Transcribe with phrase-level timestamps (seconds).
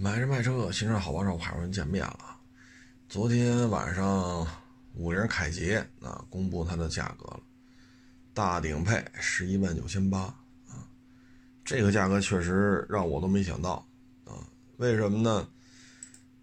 [0.00, 2.38] 买车卖车，新车好帮手，派出人见面了。
[3.08, 4.46] 昨天晚上，
[4.94, 7.40] 五菱凯捷啊公布它的价格了，
[8.32, 10.20] 大顶配十一万九千八
[10.68, 10.86] 啊，
[11.64, 13.84] 这个价格确实让我都没想到
[14.24, 14.38] 啊。
[14.76, 15.48] 为什么呢？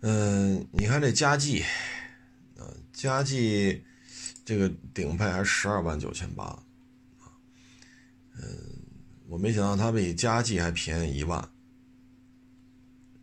[0.02, 1.64] 嗯，你看这佳绩，
[2.58, 3.82] 啊，佳绩
[4.44, 7.32] 这个顶配还十二万九千八啊，
[8.36, 8.44] 嗯，
[9.30, 11.50] 我没想到它比佳绩还便宜一万。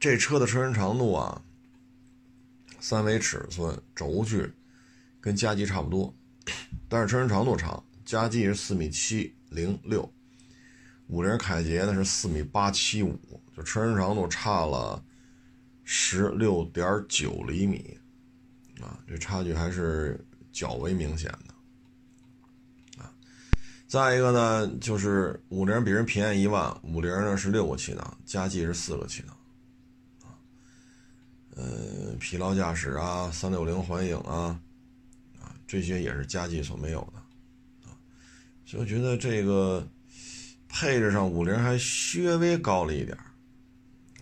[0.03, 1.41] 这车的车身长度啊，
[2.81, 4.53] 三维尺寸轴距
[5.21, 6.13] 跟佳绩差不多，
[6.89, 10.13] 但是车身长度长，佳绩是四米七零六，
[11.07, 13.17] 五菱凯捷呢是四米八七五，
[13.57, 15.01] 就车身长度差了
[15.85, 17.97] 十六点九厘米，
[18.81, 20.19] 啊，这差距还是
[20.51, 23.15] 较为明显的，啊，
[23.87, 29.37] 再一个呢，就是五菱比人便宜一万，五菱呢是六个气囊，佳绩是四个气囊。
[31.55, 34.59] 呃，疲劳驾驶啊，三六零环影啊，
[35.39, 37.19] 啊，这些也是佳绩所没有的，
[37.87, 37.93] 啊，
[38.65, 39.87] 所以我觉得这个
[40.67, 41.79] 配置上五菱还
[42.15, 43.15] 略微高了一点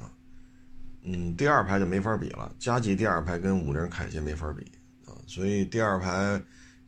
[0.01, 0.11] 啊，
[1.03, 4.64] 嗯，第二排就没法比了，佳绩第二排跟五菱凯捷没法比
[5.06, 6.42] 啊，所以第二排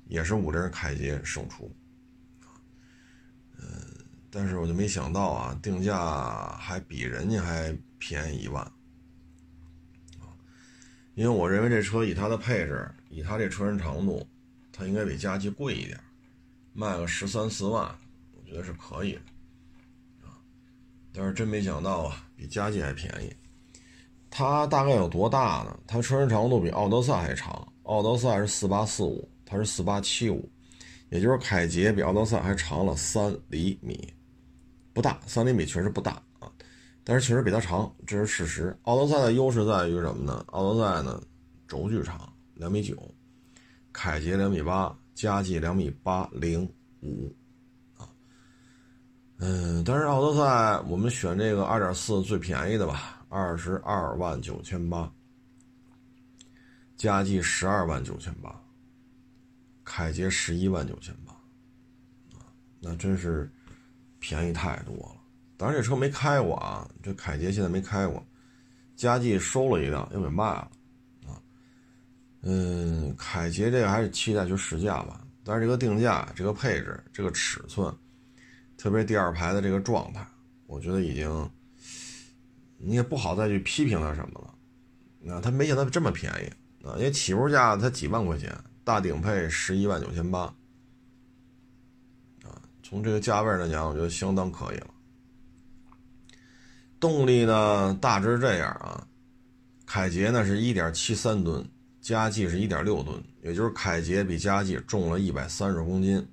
[0.09, 1.73] 也是五菱凯捷胜出，
[2.41, 2.51] 啊，
[3.59, 3.65] 呃，
[4.29, 8.73] 但是我就没想到啊，定价还比人家还便宜一万。
[11.15, 14.27] 因为我认为这车以它的配置，以它这车身长度，
[14.73, 16.01] 它应该比佳绩贵一点，
[16.73, 17.95] 卖个十三四万，
[18.35, 19.21] 我觉得是可以的，
[20.27, 20.41] 啊，
[21.13, 23.31] 但是真没想到啊，比佳绩还便宜。
[24.31, 25.79] 它大概有多大呢？
[25.87, 30.51] 它车身长度比奥德赛还长，奥德赛是四八四五，它是四八七五，
[31.11, 34.11] 也就是凯捷比奥德赛还长了三厘米，
[34.95, 36.23] 不大，三厘米确实不大。
[37.05, 38.78] 但是确实比它长，这是事实。
[38.83, 40.45] 奥德赛的优势在于什么呢？
[40.48, 41.20] 奥德赛呢，
[41.67, 42.95] 轴距长，两米九；
[43.92, 46.64] 凯捷两米八，佳绩两米八零
[47.01, 47.35] 五，
[47.96, 48.08] 啊，
[49.39, 55.12] 嗯，但是奥德赛我们选这个二点四最便宜的吧，二十二万九千八；
[56.96, 58.62] 佳绩十二万九千八，
[59.83, 61.33] 凯捷十一万九千八，
[62.39, 62.46] 啊，
[62.79, 63.51] 那真是
[64.20, 65.22] 便宜太多了。
[65.62, 68.20] 当然这车没开过啊，这凯捷现在没开过，
[68.96, 70.68] 佳绩收了一辆又给卖了，
[71.28, 71.39] 啊，
[72.40, 75.24] 嗯，凯捷这个还是期待去试驾吧。
[75.45, 77.95] 但是这个定价、这个配置、这个尺寸，
[78.77, 80.27] 特别第二排的这个状态，
[80.67, 81.48] 我觉得已经，
[82.77, 84.52] 你也不好再去批评它什么了。
[85.20, 88.52] 那它没想到这么便宜啊，因为起步价才几万块钱，
[88.83, 90.40] 大顶配十一万九千八，
[92.42, 94.89] 啊，从这个价位来讲，我觉得相当可以了。
[97.02, 99.05] 动力呢，大致这样啊，
[99.85, 101.68] 凯捷呢是1.73吨，
[102.01, 106.24] 佳绩是1.6吨，也就是凯捷比佳绩重了一百三十公斤。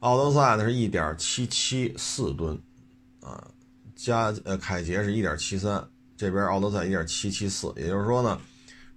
[0.00, 2.60] 奥德赛呢是1.774吨，
[3.20, 3.46] 啊，
[3.94, 5.84] 佳呃凯捷是1.73，
[6.16, 8.40] 这边奥德赛1.774，也就是说呢，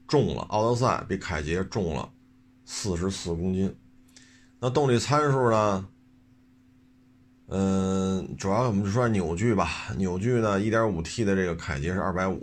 [0.08, 2.10] 重了，奥德赛比凯捷重了
[2.66, 3.72] 四十四公斤。
[4.60, 5.88] 那动力参数呢？
[7.50, 9.70] 嗯，主要我们就说扭矩吧。
[9.98, 12.42] 扭矩呢，1.5T 的这个凯捷是250，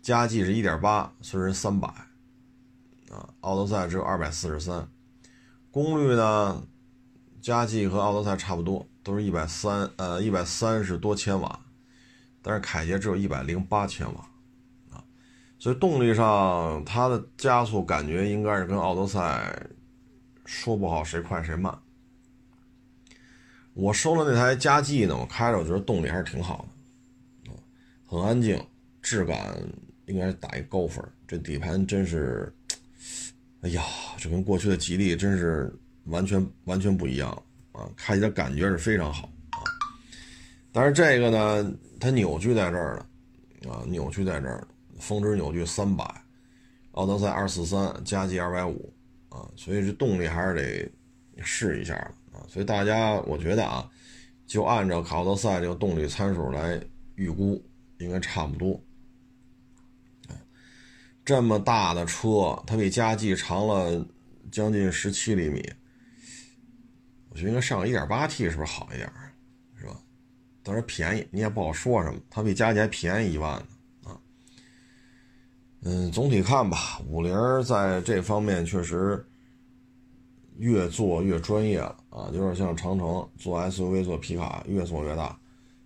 [0.00, 1.86] 佳绩是1.8，所以是300。
[1.86, 4.86] 啊，奥德赛只有243。
[5.70, 6.66] 功率呢，
[7.40, 11.60] 佳绩和奥德赛差不多，都是一百三，呃，一百三十多千瓦，
[12.42, 14.28] 但是凯捷只有一百零八千瓦，
[14.90, 15.04] 啊，
[15.58, 19.66] 所以动力上它的加速感觉应该是跟奥德赛
[20.44, 21.78] 说不好谁快谁慢。
[23.74, 26.66] 我收了那台佳绩呢，我开着我觉得动力还是挺好
[27.44, 27.56] 的，啊，
[28.06, 28.62] 很安静，
[29.00, 29.56] 质感
[30.06, 31.02] 应该打一高分。
[31.26, 32.52] 这底盘真是，
[33.62, 33.82] 哎呀，
[34.18, 35.74] 这跟过去的吉利真是
[36.04, 37.30] 完全完全不一样
[37.72, 37.88] 啊！
[37.96, 39.64] 开起来感觉是非常好啊。
[40.70, 43.02] 但是这个呢，它扭矩在这儿
[43.62, 44.66] 呢，啊，扭矩在这儿，
[44.98, 46.04] 峰值扭矩三百，
[46.90, 48.92] 奥德赛二四三，佳绩二百五，
[49.30, 51.94] 啊，所以这动力还是得试一下
[52.32, 53.88] 啊，所以大家，我觉得啊，
[54.46, 56.82] 就按照卡罗赛这个动力参数来
[57.14, 57.62] 预估，
[57.98, 58.74] 应该差不多。
[60.28, 60.32] 啊
[61.24, 64.04] 这么大的车，它比佳绩长了
[64.50, 65.62] 将近十七厘米，
[67.28, 69.08] 我觉得应该上个 1.8T 是不是好一点，
[69.78, 70.00] 是吧？
[70.64, 74.18] 当然便宜，你也不好说什么，它比佳绩还便宜一万呢啊。
[75.82, 79.24] 嗯，总体看吧，五菱在这方面确实。
[80.58, 85.38] 越做越专业了啊，有点像长城做 SUV 做皮卡，越做越大。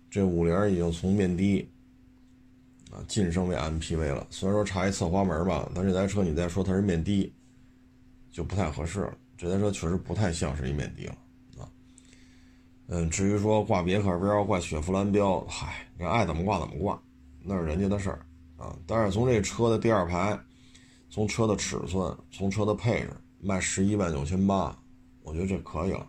[0.09, 1.67] 这五菱已经从面的
[2.91, 4.25] 啊，晋升为 MPV 了。
[4.29, 7.33] 虽然说差一侧滑门吧，但这台车你再说它是面的，
[8.31, 9.13] 就不太合适了。
[9.37, 11.69] 这台车确实不太像是一面的了啊。
[12.87, 16.99] 嗯，至于说挂别克标、挂雪佛兰标，嗨，人爱怎么挂怎么挂，
[17.43, 18.25] 那是人家的事儿
[18.57, 18.75] 啊。
[18.87, 20.39] 但是从这车的第二排，
[21.09, 24.77] 从车的尺寸，从车的配置，卖十一万九千八，
[25.21, 26.07] 我觉得这可以了。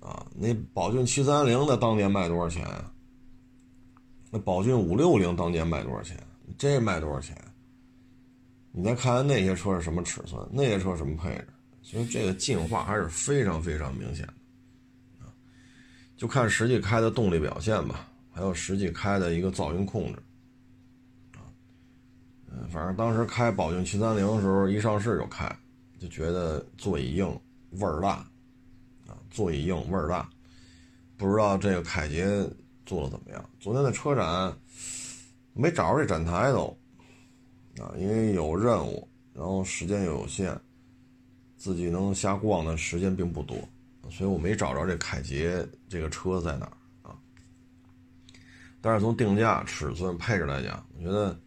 [0.00, 2.92] 啊，那宝骏七三零的当年卖多少钱啊？
[4.30, 6.16] 那宝骏五六零当年卖多少钱？
[6.56, 7.36] 这卖多少钱？
[8.72, 11.48] 你再看看那些车是什么尺寸，那些车什么配置？
[11.82, 15.32] 所以这个进化还是非常非常明显的啊。
[16.16, 20.22] 就看实际开的动力表现吧，还有实际开的一个噪音控制。
[22.50, 25.50] 嗯，反正当时开宝骏七三零的时候，一上市就开，
[25.98, 28.26] 就觉得座椅硬，味儿大。
[29.06, 30.28] 啊座椅硬，味儿大，
[31.16, 32.26] 不知道这个凯捷
[32.84, 33.44] 做的怎么样？
[33.60, 34.52] 昨天的车展
[35.52, 36.76] 没找着这展台都
[37.80, 40.58] 啊，因为有任务，然后时间又有限，
[41.56, 43.56] 自己能瞎逛的时间并不多，
[44.10, 47.16] 所以我没找着这凯捷这个车在哪儿啊。
[48.80, 51.38] 但是从定价、尺寸、配置来讲，我觉得，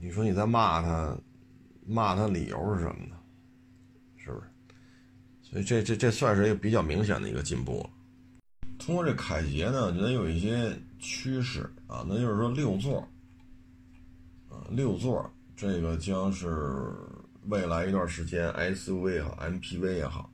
[0.00, 1.16] 你说你在骂他，
[1.86, 3.16] 骂他理由是什么呢？
[4.16, 4.46] 是不是
[5.42, 7.90] 所以这这这算是一个比较明显的一个进步了。
[8.78, 13.00] 通过这凯捷呢，我觉得有一些趋势啊，那就是说六座，
[14.48, 16.94] 啊六座这个将是
[17.48, 20.32] 未来一段时间 SUV 也好，MPV 也好，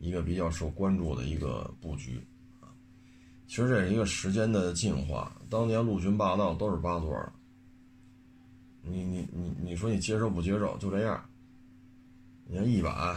[0.00, 2.20] 一个比较受关注的一个布局。
[3.46, 7.32] 其实这是一个时间的进化，当年陆巡霸道都是八座的，
[8.82, 10.76] 你你你你说你接受不接受？
[10.78, 11.24] 就这样，
[12.44, 13.16] 你看一百，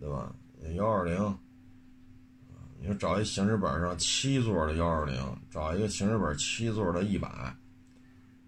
[0.00, 0.34] 对吧？
[0.74, 1.38] 幺二零，
[2.80, 5.14] 你说找一行驶本上七座的幺二零，
[5.50, 7.54] 找一个行驶本七座的一百，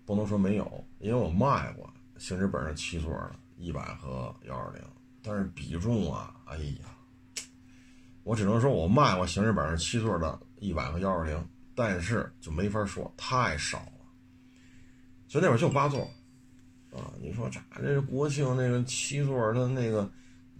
[0.04, 4.82] 不能说没有，因为我卖过行驶本上七座的一百和幺二零，
[5.22, 6.96] 但是比重啊，哎呀，
[8.24, 13.92] 我只能说我卖过行驶本上七座的一百和幺二零，但是就没法说太少了，
[15.28, 16.10] 所以那会儿就八座，
[16.92, 20.10] 啊，你说咋这是国庆那个七座的那个。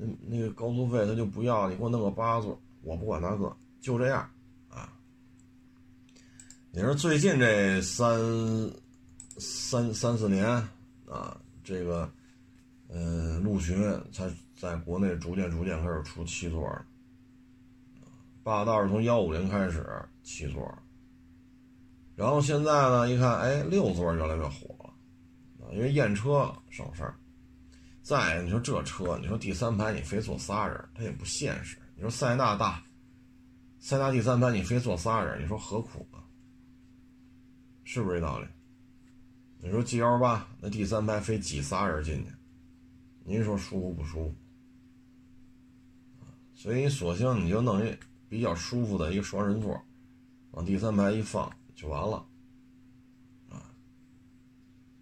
[0.00, 4.30] 那那个高速费他就不要，你给我弄个八座，我不管那个，就这样，
[4.68, 4.92] 啊。
[6.70, 8.16] 你说最近这三
[9.38, 10.46] 三三四年
[11.08, 12.08] 啊，这个，
[12.88, 13.76] 嗯，陆巡
[14.12, 16.86] 才在国内逐渐逐渐开始出七座了，
[18.44, 19.84] 霸道是从幺五零开始
[20.22, 20.72] 七座，
[22.14, 24.76] 然后现在呢，一看，哎，六座越来越火，
[25.72, 27.14] 因为验车省事儿。
[28.02, 31.76] 再，你说这车，你说第三排你非坐仨人，它也不现实。
[31.94, 32.82] 你说塞纳大，
[33.78, 36.18] 塞纳第三排你非坐仨人，你说何苦呢？
[37.84, 38.46] 是不是这道理？
[39.60, 42.30] 你说 G 幺八那第三排非挤仨人进去，
[43.24, 44.34] 您说舒服不舒服？
[46.54, 47.96] 所以你索性你就弄一
[48.28, 49.80] 比较舒服的一个双人座，
[50.52, 52.24] 往第三排一放就完了，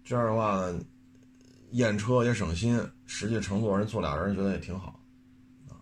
[0.07, 0.73] 这样的话？
[1.71, 4.97] 验车也省心，实际乘坐人坐俩人觉得也挺好，
[5.67, 5.75] 啊，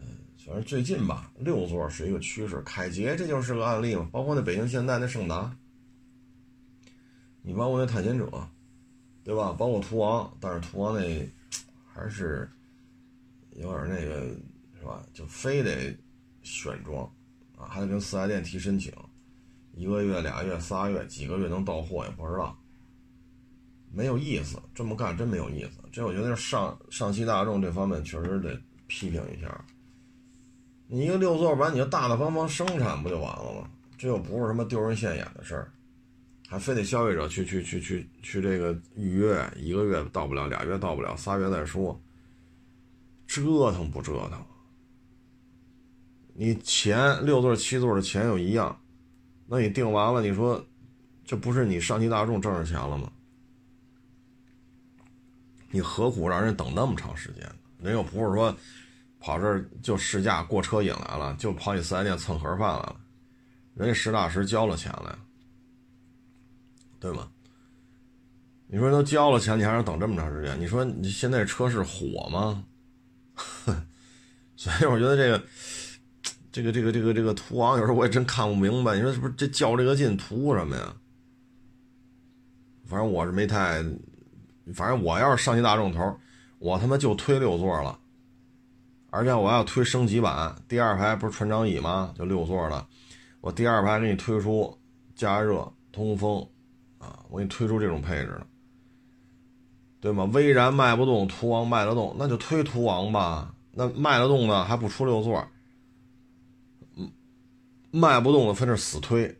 [0.00, 0.02] 嗯，
[0.44, 2.60] 反正最近吧，六座是一个趋势。
[2.62, 5.56] 凯捷这就是个案例嘛，包括那北京现代那胜达，
[7.40, 8.28] 你包括那探险者，
[9.22, 9.52] 对吧？
[9.56, 11.30] 包括途昂，但是途昂那
[11.86, 12.50] 还是
[13.52, 14.22] 有点那个，
[14.76, 15.06] 是吧？
[15.14, 15.96] 就非得
[16.42, 17.04] 选装
[17.56, 18.92] 啊，还得跟四 S 店提申请，
[19.72, 22.58] 一个月、俩月、仨月、几个月能到货也不知道。
[23.92, 25.78] 没有意思，这么干真没有意思。
[25.90, 29.64] 这我觉得上上汽大众这方面确实得批评一下。
[30.86, 33.68] 你一个六座版，你就大大方方生产不就完了吗？
[33.96, 35.72] 这又不是什么丢人现眼的事儿，
[36.48, 42.00] 还非得消费者去去去去去这个预约，一个月到不了，俩月到不了，仨月再说，
[43.26, 44.40] 折腾不折腾？
[46.32, 48.80] 你钱六座七座的钱又一样，
[49.46, 50.64] 那你定完了，你说
[51.24, 53.10] 这不是你上汽大众挣着钱了吗？
[55.70, 57.54] 你何苦让人等那么长时间呢？
[57.80, 58.56] 人又不是说
[59.20, 62.96] 跑这儿就试驾过车瘾来了，就跑你四 S 店蹭盒饭来了，
[63.74, 65.18] 人家实打实交了钱了，
[66.98, 67.28] 对吗？
[68.66, 70.58] 你说都交了钱，你还让等这么长时间？
[70.58, 72.64] 你说你现在车是火吗？
[74.56, 75.44] 所以我觉得这个
[76.50, 80.94] 这个这个这个这个途昂有时候我也真看不明白，你说是不是这较这个劲图什么呀？
[82.86, 83.84] 反正我是没太。
[84.74, 86.16] 反正我要是上汽大众头，
[86.58, 87.98] 我他妈就推六座了，
[89.10, 92.12] 而且我要推升级版，第二排不是船长椅吗？
[92.16, 92.86] 就六座的，
[93.40, 94.76] 我第二排给你推出
[95.14, 96.46] 加热、通风，
[96.98, 98.46] 啊，我给你推出这种配置了，
[100.00, 100.24] 对吗？
[100.32, 103.54] 威然卖不动，途昂卖得动，那就推途昂吧。
[103.72, 105.46] 那卖得动的还不出六座，
[106.96, 107.08] 嗯，
[107.92, 109.38] 卖不动的非得死推，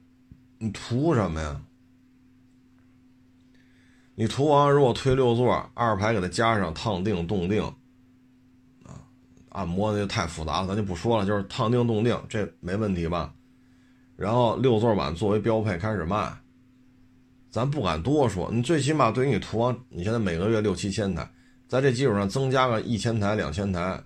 [0.58, 1.60] 你图什么呀？
[4.20, 7.62] 你途昂如果推六座，二排给它加上烫定、动定，
[8.82, 8.98] 啊，
[9.50, 11.24] 按摩那就太复杂了，咱就不说了。
[11.24, 13.32] 就是烫定、动定，这没问题吧？
[14.16, 16.36] 然后六座版作为标配开始卖，
[17.48, 18.50] 咱不敢多说。
[18.52, 21.30] 你最起码对于你途昂，你现在每个月六七千台，
[21.68, 24.02] 在这基础上增加个一千台、两千台，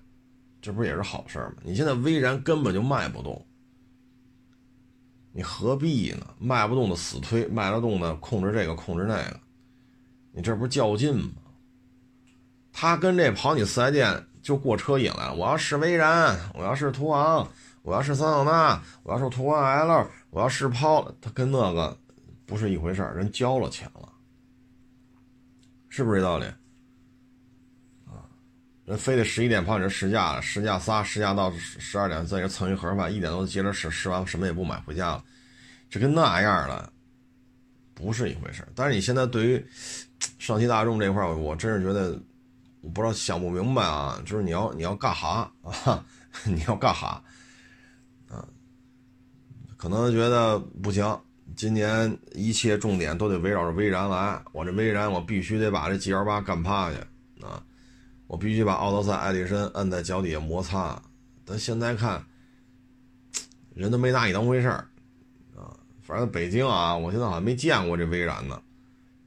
[0.61, 1.55] 这不是也是好事吗？
[1.63, 3.43] 你现在威然根本就卖不动，
[5.31, 6.35] 你何必呢？
[6.37, 9.39] 卖不动的死推，卖得动的控制这个控制那个。
[10.35, 11.29] 你这不是较劲吗？
[12.75, 15.35] 他跟这跑你四 S 店就过车瘾来了。
[15.35, 17.47] 我要试威然，我要试途昂，
[17.83, 21.07] 我要试桑塔纳，我要试途昂 L，我要试抛。
[21.21, 21.95] 他跟那个
[22.47, 24.11] 不是一回事人交了钱了，
[25.87, 26.45] 是不是这道理？
[28.07, 28.25] 啊，
[28.85, 35.23] 人非得十一点跑你这试驾，试驾仨，试驾到十二点在这蹭一盒饭，一点多接着试，试完什么也不买回家了，
[35.91, 36.91] 这跟那样了，
[37.93, 39.63] 不是一回事但是你现在对于。
[40.39, 42.19] 上汽大众这块我真是觉得，
[42.81, 46.05] 我不知道想不明白啊，就是你要你要干哈啊？
[46.45, 47.23] 你要干哈？
[48.29, 48.45] 啊？
[49.77, 51.19] 可能觉得不行，
[51.55, 54.41] 今年一切重点都得围绕着威然来。
[54.51, 56.97] 我这威然，我必须得把这 G L 八干趴下
[57.45, 57.61] 啊！
[58.27, 61.01] 我必须把奥德赛、艾力绅摁在脚底下摩擦。
[61.45, 62.25] 但现在看，
[63.75, 64.87] 人都没拿你当回事儿
[65.55, 65.75] 啊！
[66.01, 68.59] 反正北京啊，我现在好像没见过这威然呢。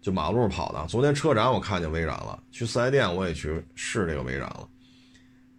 [0.07, 0.87] 就马路跑的。
[0.87, 4.69] 昨天车展我看见威然了，去四 S 店我也去试这个威然了。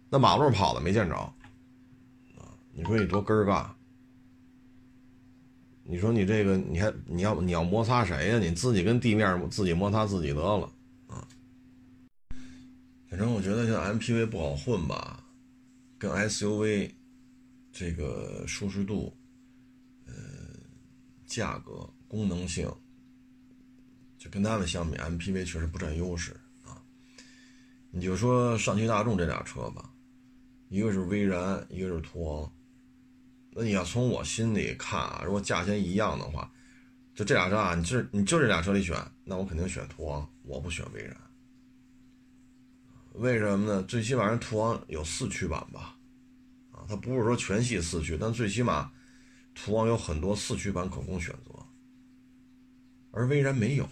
[0.08, 3.70] 那马路跑的没见着，啊，你说你多根儿干？
[5.82, 8.38] 你说你这个你还你要你要摩擦谁呀？
[8.38, 10.72] 你自己跟地面自己摩擦自己得了
[11.08, 11.28] 啊。
[13.10, 15.22] 反正我觉得像 MPV 不好混吧，
[15.98, 16.90] 跟 SUV
[17.70, 19.14] 这个舒适度、
[20.06, 20.14] 呃
[21.26, 22.66] 价格、功能性。
[24.30, 26.32] 跟他们相比，MPV 确实不占优势
[26.64, 26.80] 啊。
[27.90, 29.90] 你就说上汽大众这俩车吧，
[30.68, 32.52] 一个是威然，一个是途昂。
[33.50, 36.50] 那你要从我心里看啊，如果价钱一样的话，
[37.14, 41.16] 就这俩车啊，你就你就这俩车里选，那我肯定选途昂，我不选威然。
[43.14, 43.82] 为什么呢？
[43.82, 45.96] 最起码人途昂有四驱版吧？
[46.70, 48.92] 啊，它不是说全系四驱，但最起码
[49.54, 51.52] 途昂有很多四驱版可供选择，
[53.10, 53.88] 而威然没有。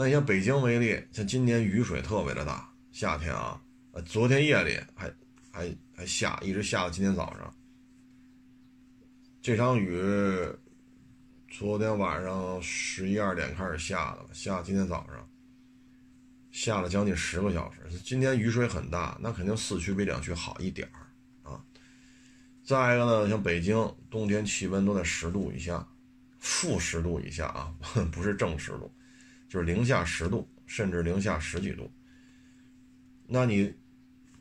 [0.00, 3.60] 那像北京为例，像今年雨水特别的大，夏天啊，
[3.92, 5.12] 呃，昨天夜里还
[5.52, 7.54] 还还下，一直下到今天早上。
[9.42, 9.92] 这场雨
[11.50, 15.28] 昨天晚上十一二点开始下的，下今天早上，
[16.50, 17.98] 下了将近十个小时。
[18.02, 21.62] 今天雨水很大，那肯定四驱比两驱好一点儿啊。
[22.64, 23.76] 再一个呢，像北京
[24.08, 25.86] 冬天气温都在十度以下，
[26.38, 27.70] 负十度以下啊，
[28.10, 28.90] 不是正十度。
[29.50, 31.90] 就是零下十度，甚至零下十几度。
[33.26, 33.74] 那你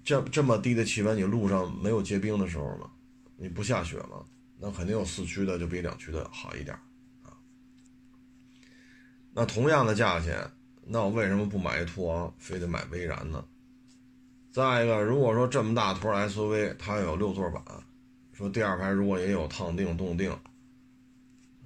[0.03, 2.91] 这这么低的气温，你路上没有结冰的时候吗？
[3.35, 4.23] 你不下雪吗？
[4.59, 6.77] 那肯定有四驱的就比两驱的好一点
[7.23, 7.33] 啊。
[9.33, 10.47] 那同样的价钱，
[10.85, 13.43] 那我为什么不买一途昂，非得买威然呢？
[14.51, 17.63] 再一个，如果说这么大坨 SUV，它有六座版，
[18.33, 20.31] 说第二排如果也有烫定、动定，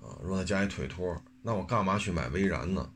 [0.02, 2.90] 啊，如果再加一腿托，那我干嘛去买威然呢？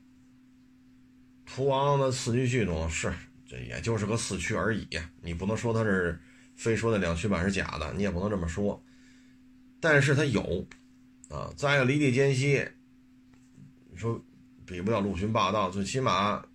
[1.47, 3.11] 途昂的四驱系统是，
[3.47, 4.85] 这也就是个四驱而已，
[5.21, 6.19] 你不能说它是
[6.55, 8.83] 非说那两驱版是假的，你也不能这么说。
[9.79, 10.67] 但是它有，
[11.29, 12.63] 啊，再一个离地间隙，
[13.89, 14.21] 你说
[14.65, 16.45] 比不了陆巡霸道，最起码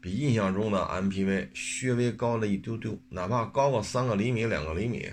[0.00, 1.48] 比印象中的 MPV
[1.82, 5.08] 略微高了一丢丢，哪怕高个三个厘米、两个厘米，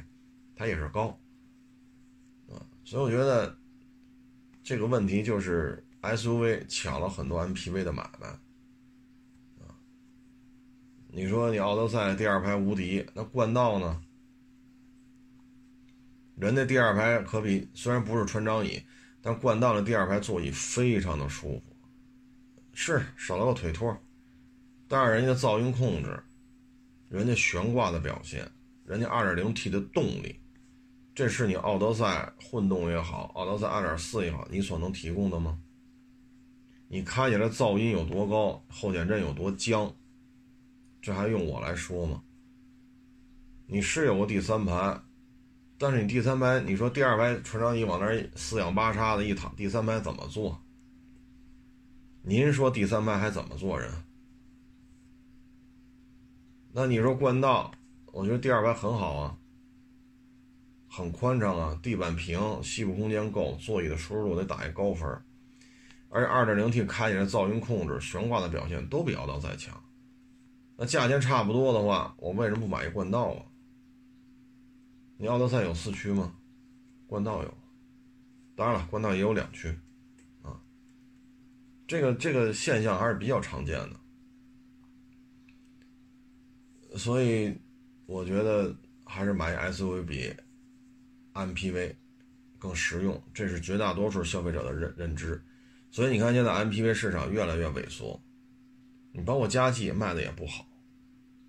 [0.56, 1.08] 它也是高，
[2.50, 3.56] 啊，所以我觉得
[4.64, 8.28] 这个问题就是 SUV 抢了很多 MPV 的买卖。
[11.12, 14.00] 你说你奥德赛第二排无敌，那冠道呢？
[16.36, 18.80] 人家第二排可比虽然不是船长椅，
[19.20, 21.64] 但冠道的第二排座椅非常的舒服，
[22.74, 23.98] 是少了个腿托，
[24.88, 26.22] 但是人家噪音控制，
[27.10, 28.48] 人家悬挂的表现，
[28.86, 30.40] 人家 2.0T 的动力，
[31.16, 35.60] 这是你奥德赛混动也好，奥德赛2.4也好，你所能提供的吗？
[36.88, 39.92] 你开起来噪音有多高，后减震有多僵？
[41.02, 42.24] 这还用我来说吗？
[43.68, 45.00] 你是有个第三排，
[45.78, 50.60] 但是你第三排，你说第二排船长椅往那儿四仰八叉的一躺，第三排怎么坐？
[52.22, 53.92] 您说第三排还怎么坐人？
[56.72, 57.72] 那你说冠道，
[58.12, 59.38] 我觉得第二排很好啊，
[60.88, 65.08] 很宽敞啊，地板平，膝部空间够，座椅的舒适度得打一高分。
[66.10, 69.80] 而且 2.0T 开起来噪音控制、悬挂的表现都比奥道再强。
[70.82, 73.44] 那价钱差不多的话，我为什么不买一冠道啊？
[75.18, 76.38] 你奥德赛有四驱吗？
[77.06, 77.54] 冠道有，
[78.56, 79.78] 当然了，冠道也有两驱，
[80.42, 80.58] 啊，
[81.86, 84.00] 这个这个现象还是比较常见的。
[86.98, 87.54] 所以，
[88.06, 90.34] 我觉得还是买 SUV 比
[91.34, 91.94] MPV
[92.58, 95.44] 更实用，这是绝大多数消费者的认认知。
[95.92, 98.18] 所以你看，现在 MPV 市场越来越萎缩，
[99.12, 100.66] 你包括加气卖的也不好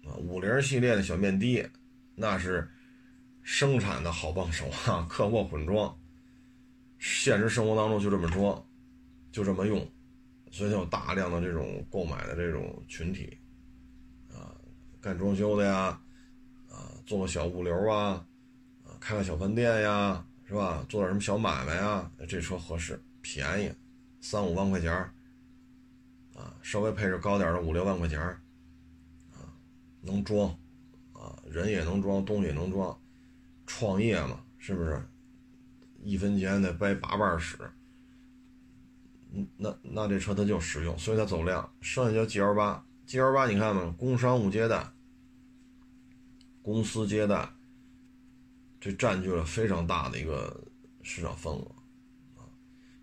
[0.04, 0.14] 啊。
[0.16, 1.68] 五菱系列的小面的，
[2.14, 2.68] 那是
[3.42, 5.96] 生产的好帮手啊，客货混装，
[6.98, 8.64] 现实生活当中就这么装，
[9.32, 9.86] 就这么用，
[10.50, 13.38] 所以它有大量的这种购买的这种群体。
[14.32, 14.54] 啊
[15.00, 15.98] 干装修的呀，
[16.68, 18.24] 啊，做个小物流啊，
[18.84, 20.84] 啊，开个小饭店呀，是吧？
[20.88, 22.10] 做点什么小买卖呀？
[22.28, 23.72] 这车合适，便宜，
[24.20, 24.92] 三五万块钱
[26.34, 28.20] 啊，稍微配置高点的五六万块钱，
[30.00, 30.48] 能装，
[31.12, 32.98] 啊，人也能装，东西也能装，
[33.66, 35.02] 创业嘛，是不是？
[36.02, 37.58] 一分钱得掰八瓣使，
[39.32, 41.70] 嗯，那那这车它就实用，所以它走量。
[41.82, 42.82] 剩下就 G L 八。
[43.04, 44.88] G L 八，你看嘛，工商务接待、
[46.62, 47.46] 公司接待，
[48.80, 50.58] 这占据了非常大的一个
[51.02, 51.66] 市场份额
[52.38, 52.48] 啊。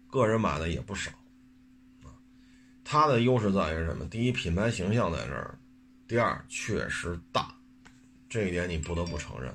[0.08, 1.12] 个人买的也不少
[2.04, 2.10] 啊。
[2.84, 4.08] 它的优势在于什么？
[4.10, 5.56] 第一，品牌形象在这儿；
[6.08, 7.54] 第二，确实大，
[8.30, 9.54] 这一点你不得不承认，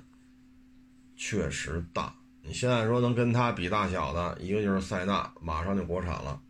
[1.17, 2.15] 确实大。
[2.43, 6.41] 你现在说能跟它比大小的，一个就是塞纳，马上就国产了。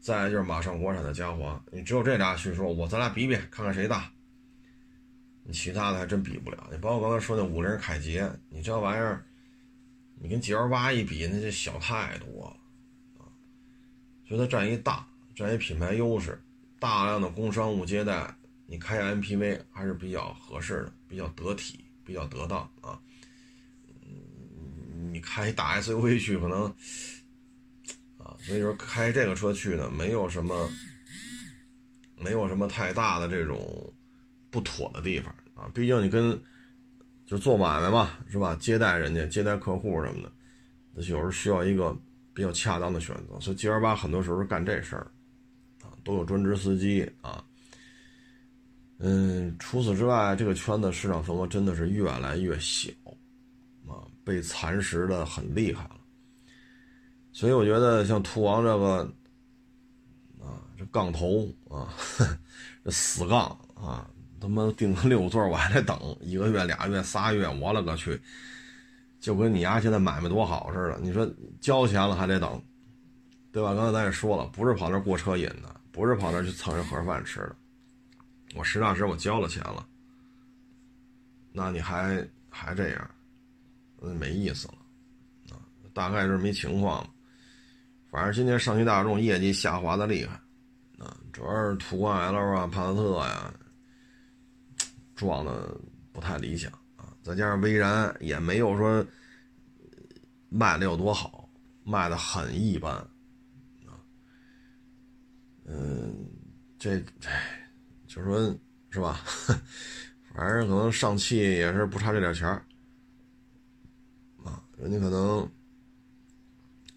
[0.00, 4.10] 再就是马上国产的嘉华，你只有这俩去说，我咱俩比比，看看谁大。
[5.44, 6.68] 你其他的还真比不了。
[6.70, 9.24] 你包括刚才说那五菱凯捷，你这玩意儿，
[10.16, 12.56] 你跟 G L 八一比，那就小太多了
[13.18, 13.30] 啊。
[14.28, 16.40] 所以它占一大，占一品牌优势，
[16.78, 18.36] 大量的工商务接待，
[18.66, 23.00] 你开 M P V 还是比较合适的，比较得体，比较得当啊。
[25.12, 26.64] 你开大 S U V 去可能
[28.18, 28.36] 啊。
[28.40, 30.68] 所以说开这个车去呢，没有什么，
[32.18, 33.92] 没有什么太大的这种
[34.50, 35.70] 不妥的地方啊。
[35.72, 36.38] 毕竟你跟
[37.24, 38.56] 就做买卖嘛，是吧？
[38.56, 40.32] 接待人家、接待客户什么的，
[40.94, 41.96] 有时候需要一个
[42.34, 43.38] 比较恰当的选择。
[43.40, 45.10] 所以 G L 八很多时候干这事儿
[45.82, 47.44] 啊，都有专职司机啊。
[48.98, 52.90] 嗯，除此之外，这个圈子市场份额真的是越来越小
[53.86, 56.00] 啊，被蚕食的很厉害了。
[57.32, 59.12] 所以我觉得像途王这个，
[60.40, 61.92] 啊，这杠头啊，
[62.82, 64.08] 这死杠啊，
[64.40, 68.18] 他妈订个六座我还得等一个月、俩月、仨月，我勒个去！
[69.20, 71.28] 就跟你丫现在买卖多好似的，你说
[71.60, 72.62] 交钱了还得等，
[73.52, 73.74] 对吧？
[73.74, 77.56] 刚才咱也说了，不是跑那过车瘾的，不是跑那去蹭人盒饭吃的。
[78.56, 79.86] 我实打实我交了钱了，
[81.52, 83.10] 那你还还这样，
[84.00, 84.74] 那没意思了
[85.50, 85.60] 啊！
[85.92, 87.08] 大概是这么一情况。
[88.10, 90.34] 反正今年上汽大众业绩下滑的厉害，
[90.98, 93.52] 啊，主要是途观 L 啊、帕萨特呀，
[95.14, 95.78] 撞的
[96.12, 97.12] 不太理想啊。
[97.22, 99.04] 再加上威然也没有说
[100.48, 101.46] 卖的有多好，
[101.84, 102.94] 卖的很一般，
[103.84, 104.00] 啊，
[105.66, 106.26] 嗯，
[106.78, 107.55] 这，唉，
[108.16, 109.20] 就说是吧？
[110.34, 112.64] 反正可能上汽也是不差这点钱儿，
[114.42, 115.48] 啊，人家可能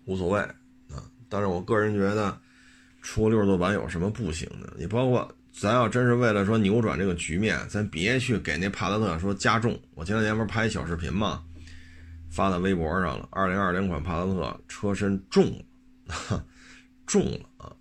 [0.06, 0.40] 无所谓
[0.90, 1.04] 啊。
[1.28, 2.40] 但是我个人觉得，
[3.02, 4.74] 出六座版有什么不行的？
[4.78, 9.78] 你包括咱要真是为了说扭转这个局面，咱别去给那帕萨特说加重。
[9.96, 11.44] 我前两天不是拍一小视频嘛，
[12.30, 13.28] 发在微博上了。
[13.32, 15.64] 二零二零款帕萨特车身重
[16.06, 16.46] 了，
[17.06, 17.76] 重了啊！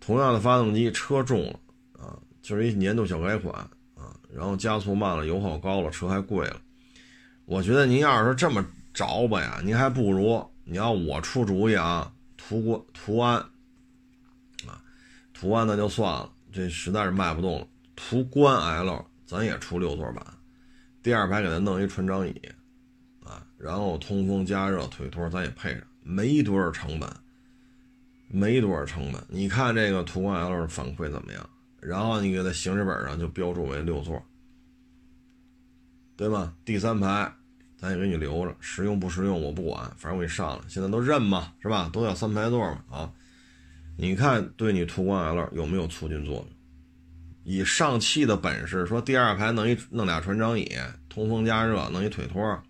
[0.00, 1.60] 同样的发动机，车重了，
[2.42, 3.54] 就是一年度小改款
[3.94, 6.60] 啊，然后加速慢了，油耗高了，车还贵了。
[7.44, 12.12] 我觉得您要是这么着吧呀，您还不如你要我出主意啊。
[12.36, 13.36] 途观、途安，
[14.66, 14.82] 啊，
[15.32, 17.66] 途安那就算了，这实在是卖不动了。
[17.94, 20.26] 途观 L 咱也出六座版，
[21.04, 22.34] 第二排给它弄一船长椅，
[23.24, 27.08] 啊，然后通风、加热、腿托咱也配上，没多少成本，
[28.26, 29.24] 没多少成本。
[29.28, 31.48] 你看这个途观 L 的反馈怎么样？
[31.82, 34.22] 然后你给它行驶本上就标注为六座，
[36.16, 36.54] 对吗？
[36.64, 37.30] 第三排。
[37.76, 40.64] 咱也给你留着，实用不实用我不管，反正我给你上了。
[40.68, 41.90] 现在都认嘛，是吧？
[41.92, 43.12] 都要三排座嘛啊！
[43.96, 46.46] 你看对你途观 L 有没有促进作用？
[47.42, 50.70] 以上汽的本事，说第二排弄一弄俩船长椅，
[51.08, 52.62] 通风加热，弄一腿托，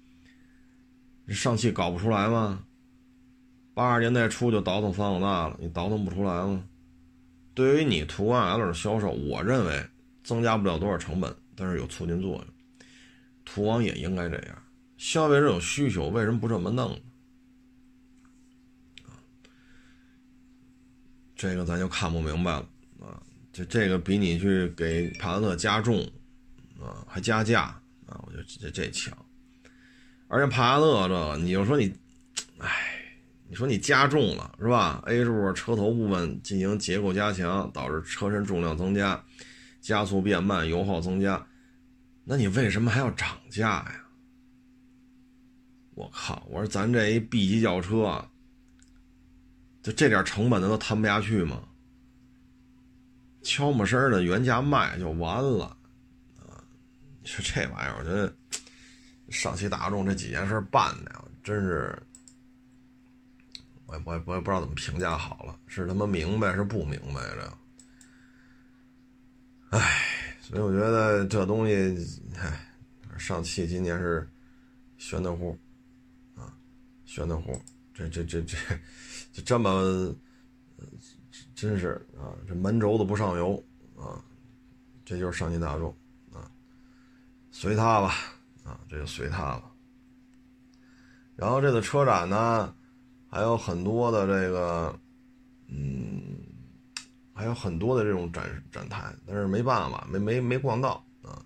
[1.29, 2.65] 上汽搞不出来吗？
[3.75, 6.65] 八十年代初就倒腾桑塔纳了，你倒腾不出来吗？
[7.55, 9.85] 对于你途观 L 的销售，我认为
[10.25, 12.47] 增加不了多少成本，但是有促进作用。
[13.45, 14.63] 途昂也应该这样，
[14.97, 16.99] 消费者有需求，为什么不这么弄呢？
[21.37, 22.67] 这个咱就看不明白了
[23.01, 23.21] 啊！
[23.53, 26.03] 这这个比你去给帕萨特加重
[26.81, 27.63] 啊，还加价
[28.07, 29.15] 啊，我觉得这这强。
[30.29, 31.93] 而且帕萨特这，你就说你，
[32.59, 32.92] 哎。
[33.53, 39.23] 你说你加重了是吧？A 柱车头部分进行结构加强，导致车身重量增加，
[39.79, 41.47] 加速变慢，油耗增加。
[42.25, 44.07] 那你为什么还要涨价呀？
[45.95, 46.47] 我靠！
[46.49, 48.27] 我说咱这一 B 级轿车，
[49.83, 51.63] 就这点成本咱都摊不下去吗？
[53.43, 55.67] 悄没声的原价卖就完了
[56.39, 56.57] 啊！
[57.21, 58.35] 你说这玩意儿，我觉得
[59.29, 62.03] 上汽大众这几件事办的，真是。
[64.05, 67.59] 我我我也不知道怎么评价好了，是他妈明白是不明白的，
[69.71, 72.75] 唉，所以我觉得这东西，唉，
[73.19, 74.29] 上汽今年是
[74.97, 75.59] 悬的乎，
[76.35, 76.55] 啊，
[77.05, 77.61] 悬的乎，
[77.93, 78.57] 这这这这
[79.33, 80.15] 就这么，
[81.55, 83.63] 真是啊，这门轴子不上油
[83.97, 84.23] 啊，
[85.05, 85.95] 这就是上汽大众
[86.33, 86.51] 啊，
[87.51, 88.15] 随他吧，
[88.65, 89.71] 啊，这就随他吧。
[91.37, 92.75] 然后这个车展呢？
[93.33, 94.95] 还有很多的这个，
[95.67, 96.37] 嗯，
[97.33, 101.43] 还有很多的这种展展台，但是没办法，没没没逛到啊。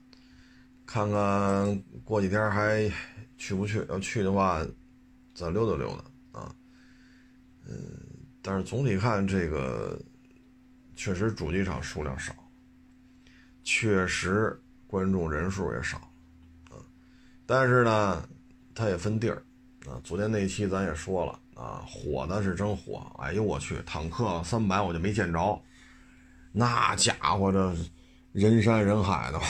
[0.85, 2.91] 看看过几天还
[3.39, 3.87] 去不去？
[3.89, 4.67] 要去的话，
[5.33, 5.97] 再溜达溜
[6.33, 6.53] 达啊。
[7.69, 7.79] 嗯，
[8.43, 9.97] 但是总体看这个，
[10.97, 12.35] 确实主机厂数量少，
[13.63, 15.99] 确实观众人数也少
[16.69, 16.83] 啊。
[17.47, 18.29] 但是呢，
[18.75, 19.41] 它也分地儿
[19.87, 20.01] 啊。
[20.03, 21.39] 昨天那期咱也说了。
[21.57, 23.11] 啊，火的是真火！
[23.19, 25.59] 哎呦我去，坦克三百我就没见着，
[26.53, 27.75] 那家伙这
[28.33, 29.41] 人山人海的。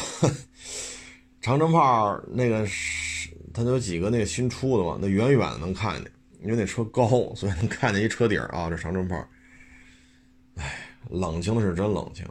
[1.42, 8.70] 长城炮那个是，它有几个那个新出的嘛，那远远的能看见，因为那车高，所以能看见一车顶啊。
[8.70, 9.16] 这长城炮，
[10.54, 10.78] 哎，
[11.10, 12.24] 冷清是真冷清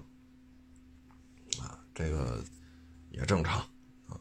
[1.61, 2.41] 啊，这个
[3.11, 3.59] 也正常
[4.07, 4.15] 啊。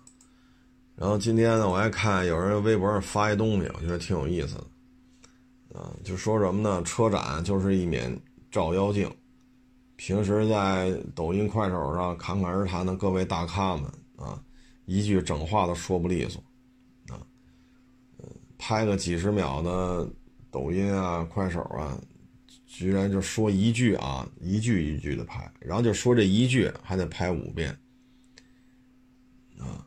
[0.96, 4.64] 然后今天呢，我还看有人微博上发一东西，我觉得挺有意思的。
[5.74, 6.80] 啊，就说什么呢？
[6.84, 8.16] 车展就是一面
[8.48, 9.10] 照妖镜。
[9.96, 13.84] 平时在抖音、快手上侃侃而谈的各位大咖们
[14.16, 14.40] 啊，
[14.86, 16.42] 一句整话都说不利索
[17.08, 17.18] 啊。
[18.56, 20.08] 拍个几十秒的
[20.50, 22.00] 抖音啊、快手啊，
[22.66, 27.76] 居然就说一句啊，一句一句的拍，然后就说这一句还得拍五遍
[29.58, 29.84] 啊。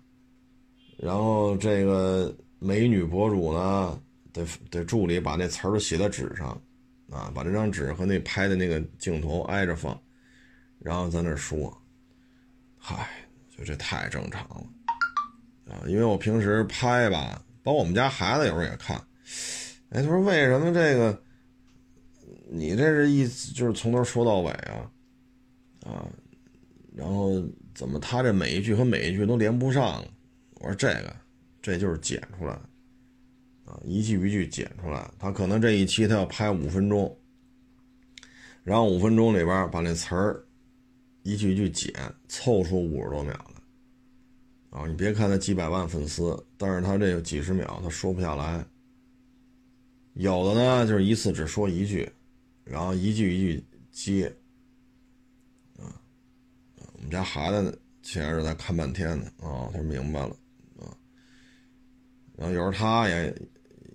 [0.98, 4.02] 然后这个美女博主呢？
[4.34, 6.50] 得得助理把那词儿都写在纸上，
[7.10, 10.00] 啊，把这张纸和那拍的那个镜头挨着放，
[10.80, 11.76] 然后在那说，
[12.78, 13.08] 嗨，
[13.50, 18.98] 就这太正常了，啊，因为我平时拍吧，包括我们家孩子有时候也看，
[19.90, 21.22] 哎，他说为什么这个，
[22.50, 24.92] 你这是意思就是从头说到尾啊，
[25.86, 26.06] 啊，
[26.96, 30.04] 然后怎么他这每一句和每一句都连不上？
[30.60, 31.16] 我说这个，
[31.62, 32.60] 这就是剪出来。
[33.68, 37.20] 啊，一句一句剪出来，他可能这一期他要拍五分钟，
[38.64, 40.42] 然后五分钟里边把那词儿
[41.24, 41.94] 一句一句剪，
[42.30, 44.80] 凑出五十多秒来。
[44.80, 48.66] 啊，你别看他几百万粉丝，但是他这个几十秒他说不下来。
[50.14, 52.10] 有的呢就是一次只说一句，
[52.64, 54.34] 然后一句一句接。
[55.78, 55.92] 啊，
[56.94, 60.34] 我们家孩子前日在看半天呢，啊，他明白了，
[60.80, 60.96] 啊，
[62.38, 63.36] 然后有时候他也。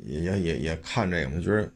[0.05, 1.73] 也也也也看这个，就觉得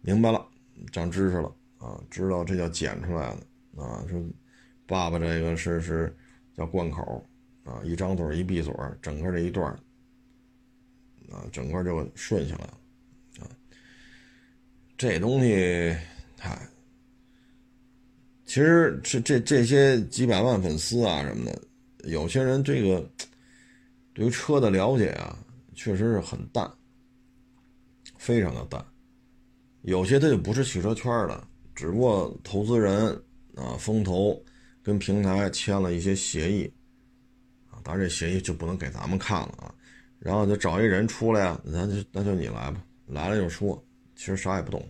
[0.00, 0.46] 明白了，
[0.92, 4.04] 长知识了啊，知道这叫剪出来的啊。
[4.08, 4.20] 说
[4.86, 6.14] 爸爸这个是是
[6.56, 7.24] 叫贯口
[7.64, 9.66] 啊，一张嘴一闭嘴，整个这一段
[11.30, 12.78] 啊，整个就顺下来了
[13.40, 13.50] 啊。
[14.96, 15.96] 这东西，
[16.38, 16.58] 嗨，
[18.44, 21.62] 其实这这这些几百万粉丝啊什么的，
[22.04, 23.04] 有些人这个
[24.14, 25.36] 对于车的了解啊，
[25.74, 26.70] 确实是很淡。
[28.26, 28.84] 非常的淡，
[29.82, 33.14] 有些他就不是汽车圈的，只不过投资人
[33.54, 34.42] 啊，风投
[34.82, 36.68] 跟平台签了一些协议，
[37.70, 39.72] 啊，当然这协议就不能给咱们看了啊，
[40.18, 43.80] 然后就找一人出来啊，那就那就你来吧，来了就说，
[44.16, 44.84] 其实啥也不懂，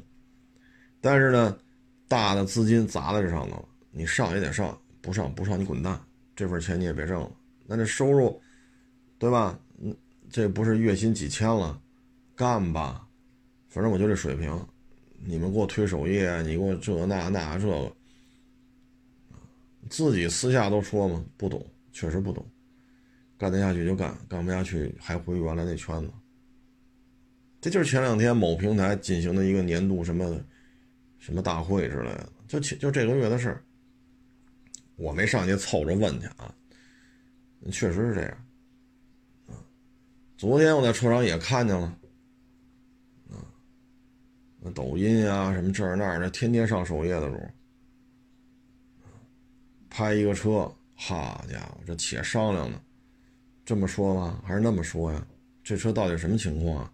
[1.02, 1.58] 但是呢，
[2.08, 6.00] 大的资金砸在这上头，你上也得上，不上不上你滚蛋，
[6.34, 7.30] 这份钱你也别挣了。
[7.66, 8.40] 那这收入，
[9.18, 9.60] 对吧？
[9.78, 9.94] 嗯，
[10.30, 11.78] 这不是月薪几千了，
[12.34, 13.05] 干吧，
[13.68, 14.66] 反正我就这水平。
[15.24, 17.92] 你们给我推首页，你给我这那那这个，
[19.88, 22.44] 自己私下都说嘛，不懂，确实不懂，
[23.38, 26.10] 干得下去就干，干不下去还回原来那圈子。
[27.62, 30.38] 这就是前两天某平台进行的一个年度什么
[31.18, 33.64] 什么大会之类的，就就这个月的事儿，
[34.96, 36.54] 我没上去凑着问去啊，
[37.72, 38.36] 确实是这样，
[40.36, 41.98] 昨天我在车上也看见了。
[44.70, 47.40] 抖音啊，什么这儿那儿的，天天上首页的主，
[49.88, 52.80] 拍一个车，好家伙，这且商量呢，
[53.64, 54.42] 这么说吗？
[54.44, 55.26] 还是那么说呀？
[55.62, 56.92] 这车到底什么情况啊？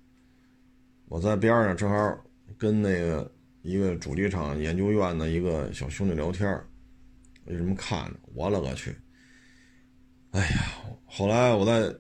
[1.07, 2.19] 我在边上正好
[2.57, 3.31] 跟那个
[3.63, 6.49] 一个主机厂研究院的一个小兄弟聊天
[7.45, 8.15] 为什么看着？
[8.35, 8.97] 我勒个去！
[10.31, 11.95] 哎呀，后来我在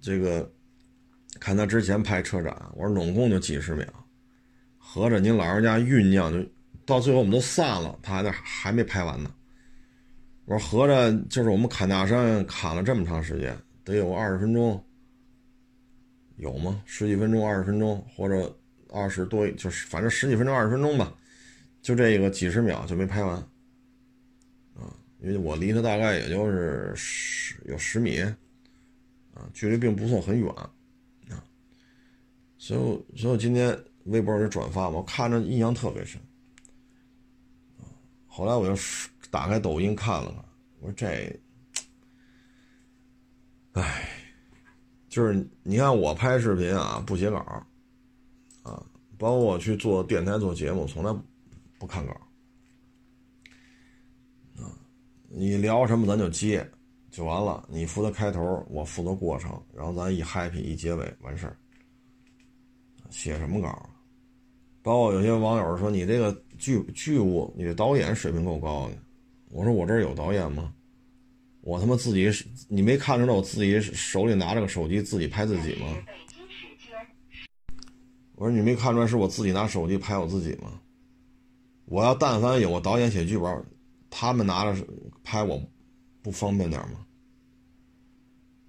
[0.00, 0.50] 这个
[1.38, 3.86] 看他之前拍车展，我说总共就几十秒。
[4.98, 6.44] 合着您老人家酝酿就
[6.84, 9.32] 到最后我们都散了，他还在还没拍完呢。
[10.44, 14.84] 我说合着就是我们砍大山砍了这么长时间，得有二十分钟，
[16.38, 16.82] 有吗？
[16.84, 18.52] 十几分钟、二十分钟，或者
[18.90, 21.14] 二十多，就是反正十几分钟、二十分钟吧，
[21.80, 23.36] 就这个几十秒就没拍完。
[24.74, 30.48] 啊，因为我离他大概也就是十有十米，啊，距离并不算很远，
[31.28, 31.44] 啊，
[32.58, 33.78] 所以所以今天。
[34.08, 36.20] 微博里转发嘛，我看着印象特别深。
[38.26, 38.80] 后来我就
[39.30, 40.44] 打开抖音看了看，
[40.80, 41.40] 我说这，
[43.72, 44.08] 哎，
[45.08, 47.38] 就是你看我拍视频啊，不写稿，
[48.62, 48.84] 啊，
[49.18, 51.12] 包括我去做电台做节目，从来
[51.78, 52.12] 不看稿，
[54.56, 54.70] 啊，
[55.28, 56.64] 你聊什么咱就接，
[57.10, 61.56] 就完了，你负责开头，我负责过程，然后咱一 happy 一结尾完事儿，
[63.10, 63.90] 写什么稿？
[64.88, 68.96] 包括有些网友说：“你这个剧剧务，你的导演水平够高的。”
[69.52, 70.72] 我说：“我这儿有导演吗？
[71.60, 72.30] 我他妈自己，
[72.68, 75.94] 你没看出来我自己手里拿着个手机自己拍自己吗？”
[78.36, 80.80] 我说：“你没看出来是我自己拿手机拍我自己吗？
[81.84, 83.62] 我要但凡有个导演写剧本，
[84.08, 84.86] 他们拿着
[85.22, 85.62] 拍我，
[86.22, 87.04] 不方便点吗？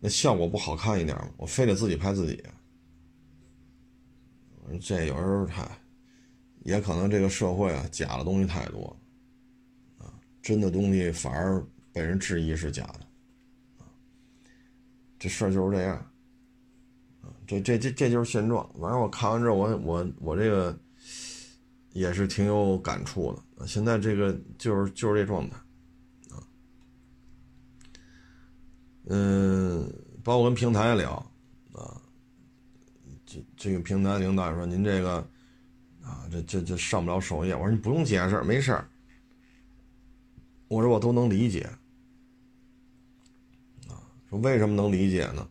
[0.02, 1.32] 那效果不好看一点吗？
[1.38, 2.44] 我非得自己拍自己。
[4.82, 5.66] 这有时候太……”
[6.64, 8.96] 也可能这个社会啊，假的东西太多，
[9.98, 13.00] 啊，真的东西反而被人质疑是假的，
[13.84, 13.88] 啊，
[15.18, 15.96] 这事儿就是这样，
[17.22, 18.70] 啊，这这这这就是现状。
[18.80, 20.78] 反正我看完之后，我我我这个
[21.94, 23.66] 也是挺有感触的。
[23.66, 25.58] 现在这个就是就是这状态，
[26.30, 26.44] 啊，
[29.06, 29.92] 嗯，
[30.24, 31.14] 包括跟平台聊，
[31.72, 32.02] 啊，
[33.26, 35.26] 这这个平台领导说您这个。
[36.10, 37.56] 啊，这这这上不了首页。
[37.56, 38.90] 我说你不用解释，没事儿。
[40.68, 41.70] 我说我都能理解。
[43.88, 45.48] 啊，说为什么能理解呢？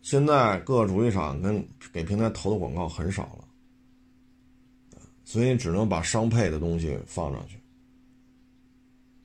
[0.00, 3.44] 现在各主机厂跟给平台投的广告很少了，
[5.22, 7.58] 所以你只能把商配的东西放上去。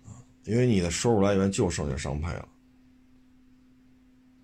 [0.05, 2.49] 啊，因为你的收入来源就剩下商配了。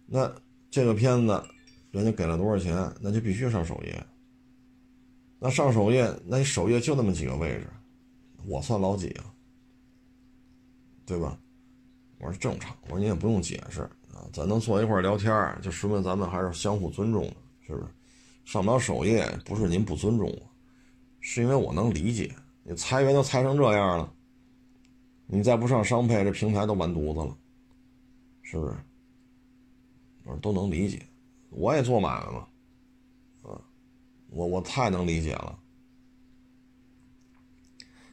[0.05, 0.33] 那
[0.71, 1.43] 这个片子，
[1.91, 4.05] 人家给了多少钱，那就必须上首页。
[5.39, 7.67] 那上首页，那你首页就那么几个位置，
[8.45, 9.33] 我算老几啊？
[11.05, 11.39] 对吧？
[12.19, 13.81] 我说正常，我说你也不用解释
[14.13, 17.87] 啊，咱能坐一块聊天就说明咱们还是相互尊重的，是不是？
[18.43, 20.41] 上不了首页不是您不尊重我，
[21.21, 22.35] 是因为我能理解。
[22.63, 24.13] 你裁员都裁成这样了，
[25.25, 27.37] 你再不上商配，这平台都完犊子了，
[28.41, 28.75] 是不是？
[30.25, 31.01] 我说都能理解，
[31.49, 32.47] 我也做买卖嘛。
[34.29, 35.57] 我我太能理解了。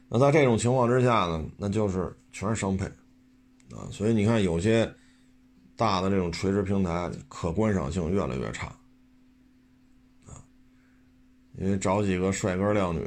[0.09, 2.85] 那在这种情况之下呢，那就是全是商配，
[3.75, 4.89] 啊，所以你看有些
[5.75, 8.67] 大的这种垂直平台，可观赏性越来越差，
[10.25, 10.39] 啊，
[11.57, 13.03] 因为找几个帅哥靓女，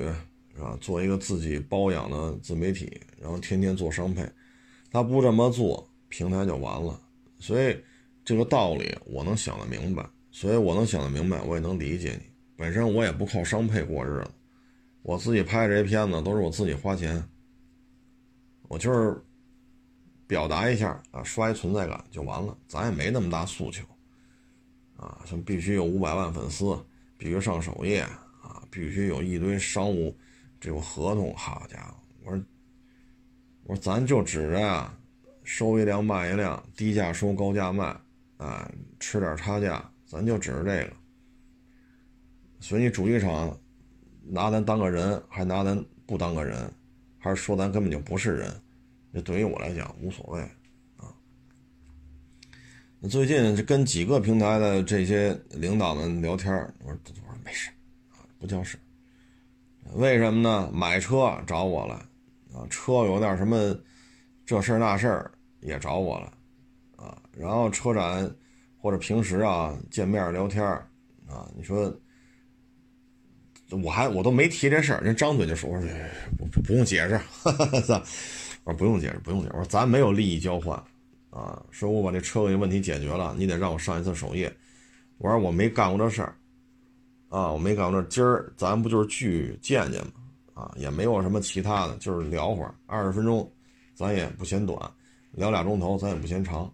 [0.54, 0.76] 是吧？
[0.78, 4.30] 做一个自己包养的自媒体，然后天天做商配，
[4.90, 7.00] 他不这么做，平台就完了。
[7.38, 7.82] 所以
[8.26, 12.29] 这个道理我能想得明白，所以我能想得明白，我也能理解你。
[12.60, 14.30] 本身我也不靠商配过日子，
[15.00, 17.26] 我自己拍这些片子都是我自己花钱，
[18.68, 19.18] 我就是
[20.26, 23.82] 表达一下啊，刷一存在感就完了，咱也没那么大诉求，
[24.98, 26.78] 啊，像必须有五百万粉丝，
[27.16, 28.02] 必须上首页
[28.42, 30.14] 啊，必须有一堆商务
[30.60, 31.94] 这种合同，好家伙，
[32.24, 32.44] 我说
[33.64, 34.94] 我说咱就指着呀，
[35.44, 37.86] 收一辆卖一辆，低价收高价卖，
[38.36, 40.99] 啊，吃点差价，咱就指着这个。
[42.60, 43.58] 所以你主机厂
[44.22, 46.70] 拿咱当个人，还拿咱不当个人，
[47.18, 48.62] 还是说咱根本就不是人？
[49.12, 50.40] 这对于我来讲无所谓
[50.96, 51.12] 啊。
[53.08, 56.52] 最近就跟几个平台的这些领导们聊天，
[56.84, 57.70] 我说我说没事，
[58.10, 58.78] 啊，不叫事。
[59.94, 60.70] 为什么呢？
[60.72, 61.94] 买车找我了，
[62.52, 63.76] 啊，车有点什么
[64.46, 66.32] 这事儿那事儿也找我了，
[66.96, 68.30] 啊，然后车展
[68.78, 70.64] 或者平时啊见面聊天，
[71.26, 71.92] 啊，你说
[73.78, 75.88] 我还我都没提这事儿，人张嘴就说我说
[76.38, 77.20] 不不用解释，
[78.64, 80.82] 我说不用解释不用解释，我说咱没有利益交换。
[81.30, 84.52] 啊，说我把这车给问题解决了，你得让我上一次首页。
[85.18, 86.34] 我说我没干过这事儿，
[87.28, 88.08] 啊，我没干过这。
[88.08, 90.12] 今儿咱不就是聚见见吗？
[90.54, 93.48] 啊，也没有什么其他的，就是聊会儿，二十分钟，
[93.94, 94.76] 咱也不嫌短；
[95.30, 96.68] 聊俩钟头，咱也不嫌长，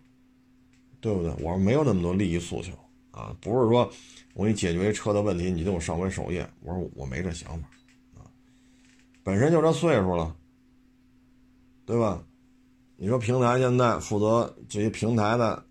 [1.00, 1.30] 对不对？
[1.32, 2.72] 我说没有那么多利益诉求
[3.10, 3.92] 啊，不是说
[4.36, 6.46] 我给你解决一车的问题，你就我上回首页。
[6.60, 7.68] 我说我没这想法，
[8.18, 8.20] 啊，
[9.24, 10.36] 本身就这岁数了，
[11.86, 12.22] 对吧？
[12.98, 15.64] 你说平台现在负责这些平台的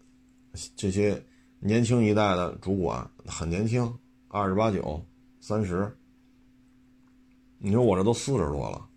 [0.76, 1.24] 这些
[1.60, 4.00] 年轻一代的主管很年轻，
[4.30, 5.00] 二十八九、
[5.40, 5.96] 三十。
[7.60, 8.88] 你说我这都四十多了，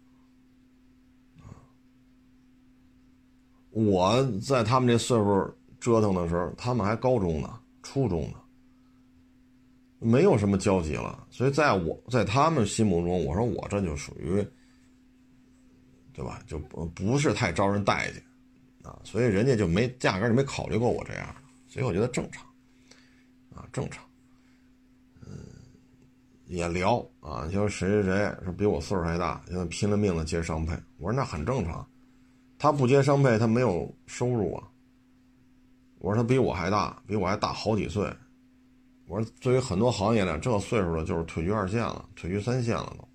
[3.68, 8.38] 我在他们这岁数折腾的时候，他们还高中呢、初中呢，
[9.98, 11.26] 没有什么交集了。
[11.30, 14.46] 所以在我在他们心目中，我说我这就属于。
[16.18, 16.42] 对吧？
[16.48, 18.20] 就不不是太招人待见，
[18.82, 21.32] 啊，所以人家就没压根就没考虑过我这样，
[21.68, 22.44] 所以我觉得正常，
[23.54, 24.04] 啊，正常，
[25.24, 25.30] 嗯，
[26.46, 31.88] 也聊啊，你说谁谁谁说比我岁数还大，现在拼了命的接商配，我说那很正常，
[32.58, 34.68] 他不接商配，他没有收入啊。
[36.00, 38.12] 我说他比我还大，比我还大好几岁，
[39.08, 43.08] 我说对于很多行业呢，这个岁数的就是退居二线了，退居三线了都，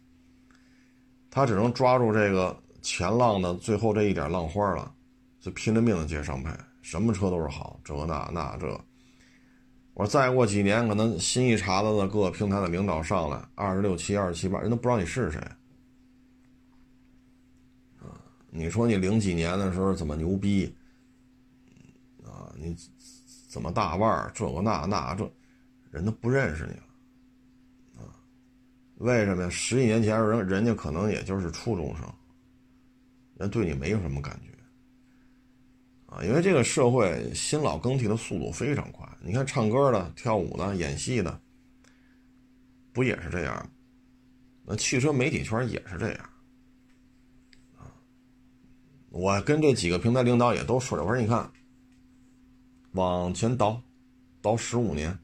[1.29, 2.56] 他只能抓住这个。
[2.86, 4.93] 前浪的最后这一点浪花了，
[5.39, 6.51] 就拼了命的接上配，
[6.82, 8.67] 什么车都是好，这那那这。
[9.93, 15.39] 我说再过几年，可能新一茬子的各个平台的领导上来，二十六七、二十七八，人都不知道你是谁。
[18.01, 20.75] 啊，你说你零几年的时候怎么牛逼？
[22.25, 22.75] 啊，你
[23.47, 24.29] 怎么大腕儿？
[24.36, 25.23] 这个那那这，
[25.93, 28.03] 人都不认识你了。
[28.03, 28.10] 啊，
[28.95, 29.49] 为什么呀？
[29.49, 32.12] 十几年前人人家可能也就是初中生。
[33.36, 34.51] 人对你没有什么感觉，
[36.08, 39.08] 啊，因为这个社会新老更替的速度非常快。
[39.21, 41.41] 你看，唱歌的、跳舞的、演戏的，
[42.91, 43.71] 不也是这样？
[44.65, 46.29] 那汽车媒体圈也是这样，
[47.77, 47.91] 啊，
[49.10, 51.51] 我跟这几个平台领导也都说着，我说你看，
[52.91, 53.82] 往前倒，
[54.41, 55.19] 倒十五年，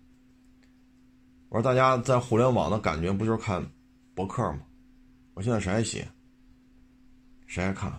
[1.50, 3.66] 我说大家在互联网的感觉不就是看
[4.14, 4.62] 博客吗？
[5.34, 6.08] 我现在谁还写？
[7.48, 7.92] 谁爱看？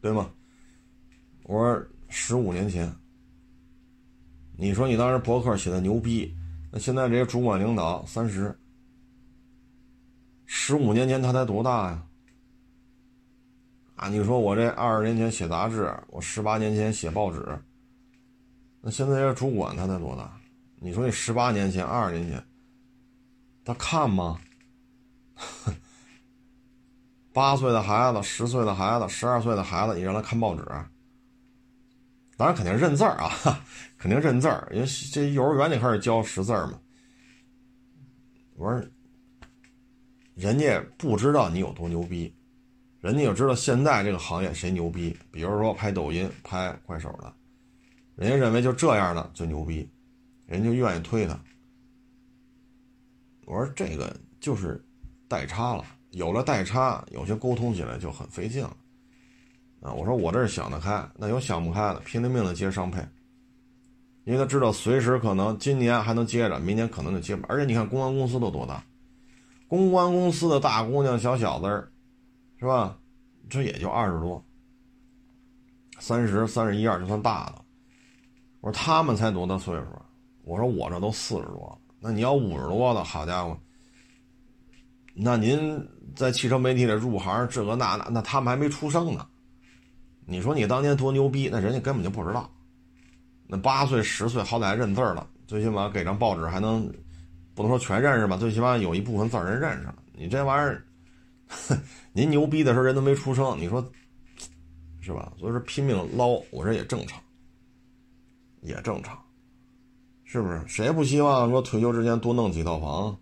[0.00, 0.30] 对吗？
[1.42, 2.90] 我说十五年前，
[4.56, 6.32] 你说你当时博客写的牛逼，
[6.70, 8.56] 那现在这些主管领导三十，
[10.46, 12.06] 十五年前他才多大呀？
[13.96, 17.44] 啊，你说我这二十年前写杂志，我十八年前写报纸，
[18.80, 20.39] 那现在这主管他才多大？
[20.82, 22.42] 你说你十八年前、二十年前，
[23.64, 24.40] 他看吗？
[27.34, 30.64] 八岁的孩子，十岁的孩子，十二岁的孩子，你让他看报纸，
[32.38, 33.62] 当然肯定认字儿啊，
[33.98, 36.80] 肯定认字儿，因为这幼儿园就开始教识字嘛。
[38.54, 38.82] 我说，
[40.34, 42.34] 人家不知道你有多牛逼，
[43.00, 45.14] 人家就知道现在这个行业谁牛逼。
[45.30, 47.32] 比如说拍抖音、拍快手的，
[48.16, 49.88] 人家认为就这样的最牛逼，
[50.50, 51.40] 人就愿意推他。
[53.46, 54.84] 我说这个就是
[55.26, 55.84] 代差了。
[56.10, 58.76] 有了代差，有些沟通起来就很费劲了，
[59.80, 59.92] 啊！
[59.92, 63.00] 我说我这是想得开，那有想不开的，拼了命的接商配，
[64.24, 67.46] 因为他知道随时可能今年还能接着，明年可能就接不。
[67.46, 68.84] 而且你看公关公司都多大，
[69.68, 71.92] 公关公司的大姑娘小小子，
[72.58, 72.98] 是吧？
[73.48, 74.44] 这也就二十多，
[76.00, 77.64] 三十三十一二就算大的。
[78.60, 79.86] 我说他们才多大岁数？
[80.44, 83.58] 我说我这都四十多，那你要五十多的，好家伙！
[85.14, 85.86] 那您
[86.16, 89.26] 在汽车媒体里入行，这个那那那他们还没出生呢。
[90.24, 92.50] 你说你当年多牛逼，那人家根本就不知道。
[93.46, 96.88] 那八岁十岁好歹还认字了，最起码给张报纸还能，
[97.54, 99.96] 不能说全认识吧，最起码有一部分字人认识了。
[100.12, 100.84] 你这玩意儿，
[102.12, 103.84] 您牛逼的时候人都没出生，你说
[105.00, 105.32] 是吧？
[105.36, 107.20] 所以说拼命捞，我这也正常，
[108.60, 109.20] 也正常，
[110.30, 110.62] 是不是？
[110.68, 113.18] 谁不希望说退休之前多弄几套房？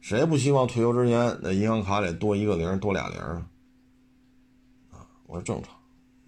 [0.00, 3.18] 谁不希望退休之前那银行卡里多一个零，多俩零
[4.92, 5.04] 啊？
[5.26, 5.74] 我说正常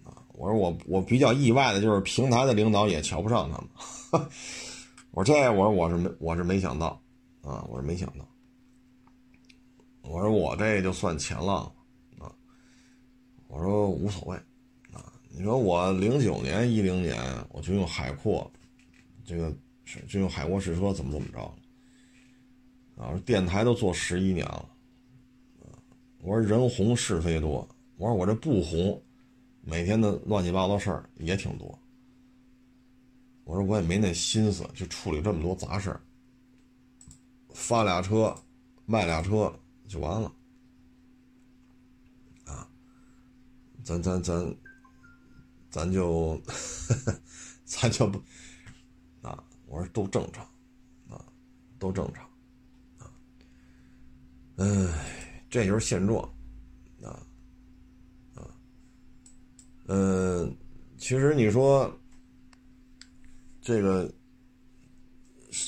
[0.03, 0.21] 啊。
[0.33, 4.27] 我说我我比较意外的就是平台的领导也瞧不上他们。
[5.11, 7.01] 我说这我说我是没我是没想到
[7.41, 8.27] 啊，我是没想到。
[10.01, 11.63] 我说我这就算前浪
[12.19, 12.27] 啊。
[13.47, 14.35] 我说无所谓
[14.91, 15.13] 啊。
[15.29, 17.17] 你说我零九年一零年
[17.51, 18.51] 我就用海阔，
[19.23, 19.55] 这个
[19.87, 21.53] 是就用海阔试车怎么怎么着。
[23.01, 24.69] 啊，电台都做十一年了，
[26.19, 29.01] 我说人红是非多，我说我这不红，
[29.61, 31.79] 每天的乱七八糟事儿也挺多。
[33.43, 36.01] 我说我也没那心思去处理这么多杂事儿，
[37.53, 38.35] 发俩车，
[38.85, 39.57] 卖俩车
[39.87, 40.33] 就完了。
[42.45, 42.67] 啊，
[43.83, 44.55] 咱咱咱，
[45.69, 46.41] 咱就，
[47.63, 48.19] 咱就不，
[49.67, 50.43] 我说都正常，
[51.09, 51.23] 啊，
[51.77, 52.23] 都正常。
[52.97, 53.11] 啊
[54.55, 54.65] 哎，
[55.49, 56.23] 这就是现状，
[57.03, 57.21] 啊，
[58.33, 58.41] 啊，
[59.85, 60.55] 嗯，
[60.97, 61.95] 其实你说
[63.61, 64.11] 这个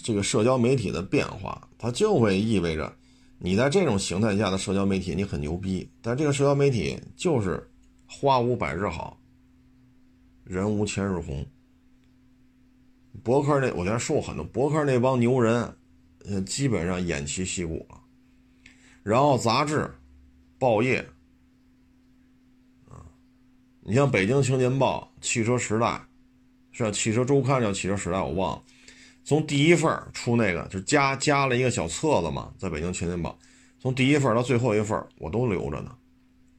[0.03, 2.91] 这个社交媒体的变化，它就会意味着
[3.37, 7.69] 你在这种形态下的社交媒体你很牛逼，但这个社交媒体就是
[8.07, 9.21] 花无百日好，
[10.43, 11.45] 人无千日红。
[13.23, 15.75] 博客那我觉得说很多，博客那帮牛人，
[16.25, 17.99] 呃，基本上偃旗息鼓了。
[19.03, 19.89] 然后杂志、
[20.57, 20.99] 报业，
[22.87, 23.03] 啊，
[23.81, 25.85] 你像《北京青年报》《汽车时代》，
[26.71, 28.63] 是《汽车周刊》叫《汽车时代》，我忘了。
[29.23, 33.37] 从第一份出那个，就加加了一个小册子嘛，在《北京青年报》，
[33.79, 35.95] 从第一份到最后一份我都留着呢，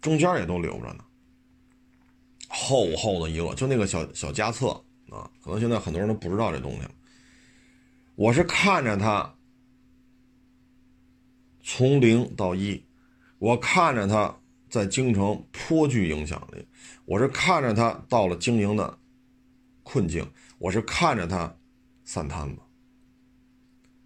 [0.00, 1.04] 中间也都留着呢。
[2.48, 4.80] 厚厚的一摞，就那个小小夹册
[5.10, 6.80] 啊，可能现在很多人都不知道这东西。
[8.14, 9.34] 我是看着它。
[11.62, 12.82] 从零到一，
[13.38, 14.34] 我看着他
[14.70, 16.66] 在京城颇具影响力，
[17.04, 18.98] 我是看着他到了经营的
[19.82, 20.26] 困境，
[20.58, 21.54] 我是看着他
[22.02, 22.62] 散摊子。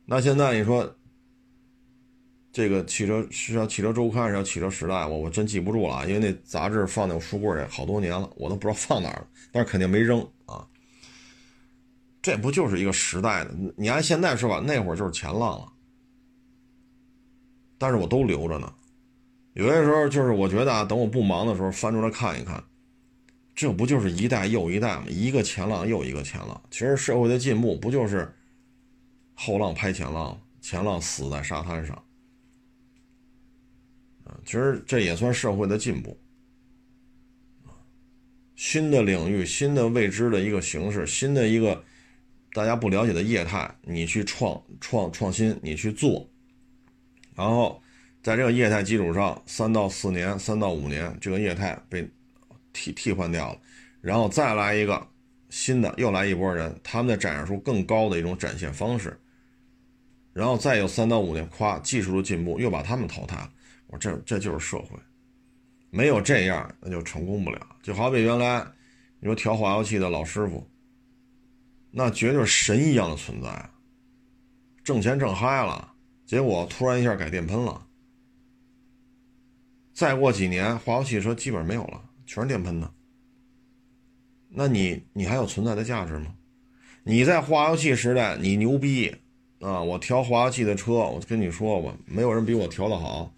[0.04, 0.94] 那现在你说，
[2.52, 10.28] 这个汽车是要汽车周刊，是要汽车时代，我我真记不住了，因为那杂志放在我书柜里好多年了，我都不知道放哪儿了，但是肯定没扔。
[12.24, 13.54] 这不就是一个时代的？
[13.76, 15.70] 你按现在说吧，那会儿就是前浪了。
[17.76, 18.74] 但是我都留着呢，
[19.52, 22.64] 有些时候就是我觉得啊，等我不忙的时候翻出来看一看，
[23.54, 25.04] 这不就是一代又一代吗？
[25.06, 26.62] 一个前浪又一个前浪。
[26.70, 28.34] 其实社会的进步不就是
[29.34, 31.94] 后浪拍前浪，前浪死在沙滩上
[34.24, 34.32] 啊？
[34.46, 36.18] 其实这也算社会的进步
[38.54, 41.84] 新的领域、新的未知的一个形式、新的一个
[42.54, 46.24] 大家不了解的业态，你去创创创新，你去做。
[47.34, 47.82] 然后，
[48.22, 52.08] 在这个业态基础上，三到四年、三到五年，这个业态被
[52.72, 53.58] 替替换掉了，
[54.00, 55.04] 然后再来一个
[55.50, 59.18] 新的，又来一波人，他们的展示出更高的一种展现方式，
[60.32, 63.50] 然后再有三到五年，夸技术的进步，又把他们淘汰了。
[63.88, 64.96] 我这这就是社会，
[65.90, 67.60] 没有这样那就成功不了。
[67.82, 68.64] 就好比原来
[69.18, 70.64] 你说调化油器的老师傅，
[71.96, 73.70] 那绝对是神一样的存在，
[74.82, 75.94] 挣钱挣嗨了。
[76.26, 77.86] 结果突然一下改电喷了，
[79.92, 82.90] 再过几年化油汽车基本上没有了，全是电喷的。
[84.48, 86.34] 那你你还有存在的价值吗？
[87.04, 89.14] 你在化油器时代你牛逼
[89.60, 89.80] 啊！
[89.80, 93.32] 我调化油器的车，我跟你说吧，没有人比我调的好。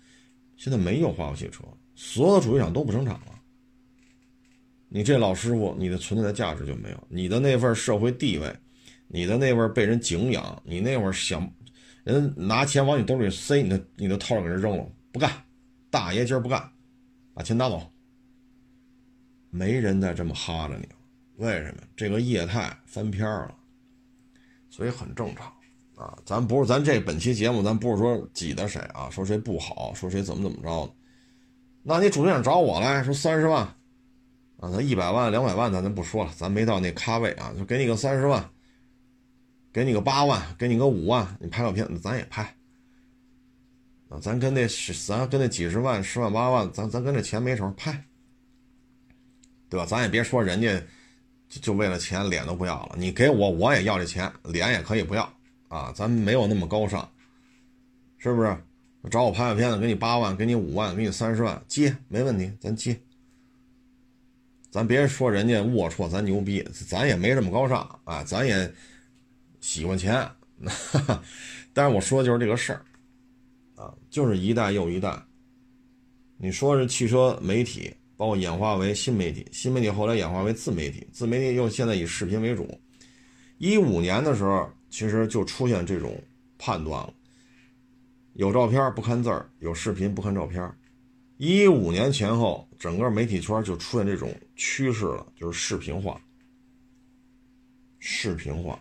[0.56, 1.62] 现在没有化油器车，
[1.94, 3.35] 所有的主机厂都不生产了。
[4.96, 8.50] 你这老师傅，你的存在的价值就没有，你的那份社会地位，
[9.08, 11.46] 你的那份被人敬仰，你那会儿想。
[12.02, 15.30] 人拿钱往你兜里塞，你的你的套给人扔了，不干，
[15.90, 16.66] 大爷今儿不干，
[17.34, 17.82] 把钱拿走。
[19.50, 20.94] 没人再这么哈着你了，
[21.34, 21.82] 为什么？
[21.94, 23.54] 这个业态翻篇了，
[24.70, 25.52] 所以很正常
[25.94, 26.16] 啊。
[26.24, 30.92] 咱不是咱这本期节目，咱不是说挤的谁啊，说谁不好，说谁怎么怎么着的。
[31.82, 33.75] 那你主动想找我来说三十万，
[34.66, 38.44] 啊，咱一百万两百万咱就不说了，咱没到那咖位啊，就给你个三十万。
[39.72, 42.42] 给你个八万，给你个五万，你拍个片子，咱也拍。
[44.08, 48.02] 啊，咱跟那是咱跟那几十万、十万、八万，咱咱跟这钱没仇，拍，
[49.68, 49.84] 对吧？
[49.84, 50.82] 咱也别说人家
[51.48, 55.30] 就就为了钱脸都不要了，你给我我也要这钱，脸也可以不要
[55.68, 57.06] 啊，咱没有那么高尚，
[58.16, 58.56] 是不是？
[59.10, 62.98] 找我拍个片子，给你八万，给你五万，给你三十万，接没问题，咱接。
[64.76, 68.70] 咱别说人家龌龊，咱牛逼，咱也没这么高尚啊，咱也
[69.58, 70.28] 喜欢钱。
[71.72, 72.84] 但是我说的就是这个事儿
[73.74, 75.18] 啊，就是一代又一代。
[76.36, 82.78] 你说是汽车媒体，包括演化为新媒体，新媒体后来演化为自媒体，自媒体又现在以视频为主。
[83.56, 86.22] 一五年的时候，其实就出现这种
[86.58, 87.14] 判断了：
[88.34, 90.70] 有照片不看字儿，有视频不看照片。
[91.38, 96.20] 一五年前后，整个媒体圈就出现这种趋势了，就是视频化。
[97.98, 98.80] 视频化，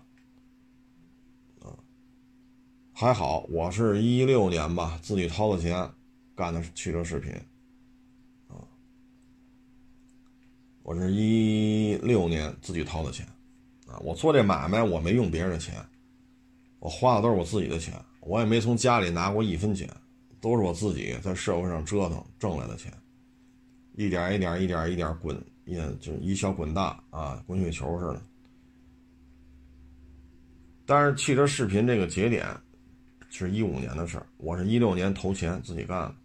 [1.62, 1.74] 啊，
[2.94, 5.90] 还好，我是一六年吧，自己掏的钱
[6.36, 7.32] 干的汽车视频，
[8.48, 8.56] 啊，
[10.84, 13.26] 我是一六年自己掏的钱。
[13.88, 15.74] 啊，我做这买卖，我没用别人的钱，
[16.80, 19.90] 我花的都是我自己的钱，我也没从家里拿过一分钱，
[20.40, 22.92] 都是我自己在社会上折腾挣来的钱，
[23.94, 25.36] 一点一点一点一点滚，
[25.66, 28.22] 也就一小滚大啊，滚雪球似的。
[30.86, 32.48] 但是汽车视频这个节点
[33.30, 36.16] 是一五年的事儿，我是一六年投钱自己干的，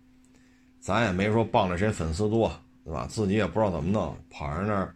[0.78, 2.52] 咱也没说傍着谁粉丝多，
[2.84, 3.06] 对吧？
[3.06, 4.94] 自己也不知道怎么弄，跑人那儿。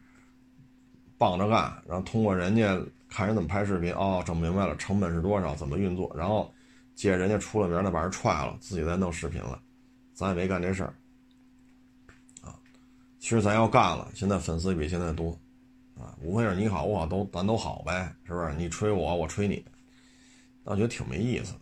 [1.16, 2.78] 帮着干，然后通过人家
[3.08, 6.52] 看人怎么拍视频，哦，整明白了成本是多少，怎么运作，然后
[6.96, 9.58] 借人家出了名的把人踹了，自己再弄视频了，
[10.12, 10.92] 咱也没干这事儿，
[13.24, 15.30] 其实咱要干了，现在粉丝比现在多，
[15.98, 18.52] 啊，无非是你好我好都咱都好呗，是不是？
[18.52, 19.64] 你吹我，我吹你，
[20.62, 21.60] 倒觉得挺没意思的。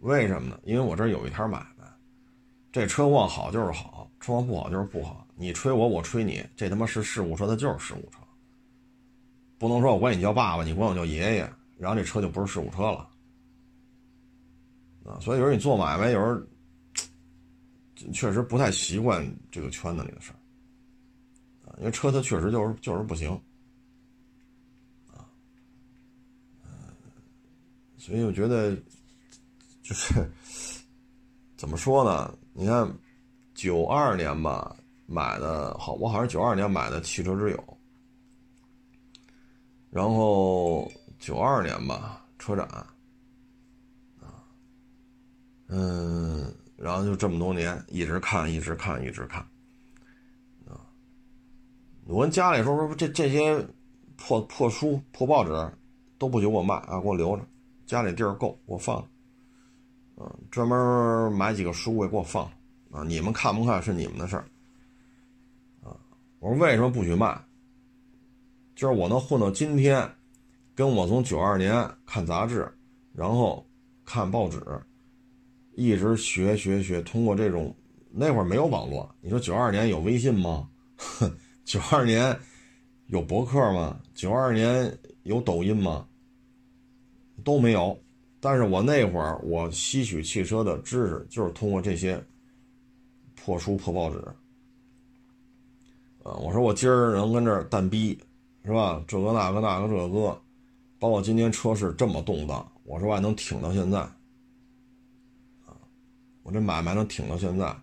[0.00, 0.58] 为什么呢？
[0.64, 1.86] 因为我这有一摊买卖，
[2.72, 5.24] 这车况好就是好，车况不好就是不好。
[5.36, 8.18] 你吹我，我吹你，这他妈是事故车，它就是事故车。
[9.56, 11.48] 不能说我管你叫爸爸，你管我叫爷爷，
[11.78, 13.08] 然后这车就不是事故车了
[15.04, 15.20] 啊！
[15.20, 16.42] 所以有时候你做买卖，有时候
[18.12, 20.36] 确实不太习惯这个圈子里的事儿，
[21.78, 23.30] 因为车它确实就是就是不行
[25.12, 25.26] 啊，
[27.98, 28.76] 所以我觉得
[29.82, 30.28] 就是
[31.56, 32.36] 怎么说呢？
[32.52, 32.90] 你看
[33.54, 37.78] 九二年吧买的好，我好像九二年买的汽车之友。
[39.90, 42.66] 然后九二年吧，车展，
[44.20, 44.42] 啊，
[45.68, 49.46] 嗯，然后就这么多年一直看，一直看，一直看，
[52.06, 53.66] 我跟家里说说这这些
[54.16, 55.76] 破破书、破报纸
[56.18, 57.42] 都不许我卖啊，给我留着，
[57.86, 58.96] 家里地儿够，给我放，
[60.16, 62.44] 啊，专门买几个书柜给我放，
[62.90, 64.44] 啊，你们看不看是你们的事儿，
[65.82, 65.96] 啊，
[66.40, 67.40] 我说为什么不许卖？
[68.76, 70.08] 就是我能混到今天，
[70.74, 72.70] 跟我从九二年看杂志，
[73.12, 73.66] 然后
[74.04, 74.60] 看报纸，
[75.74, 77.74] 一直学学学，通过这种
[78.10, 80.68] 那会儿没有网络，你说九二年有微信吗？
[80.96, 81.30] 哼
[81.64, 82.38] 九二年
[83.06, 84.00] 有博客吗？
[84.14, 86.06] 九二年有抖音吗？
[87.42, 87.98] 都没有。
[88.40, 92.22] 但是我那会儿我吸取汽车的知识，就是通过这些
[93.34, 94.18] 破书破报纸。
[96.22, 98.18] 啊，我说我今儿能跟这儿蛋逼。
[98.66, 99.04] 是吧？
[99.06, 100.40] 这个那个那个这个，
[100.98, 103.98] 包括今天车市这么动荡，我说我还能挺到现在，
[105.66, 105.76] 啊，
[106.42, 107.76] 我这买卖能挺到现在，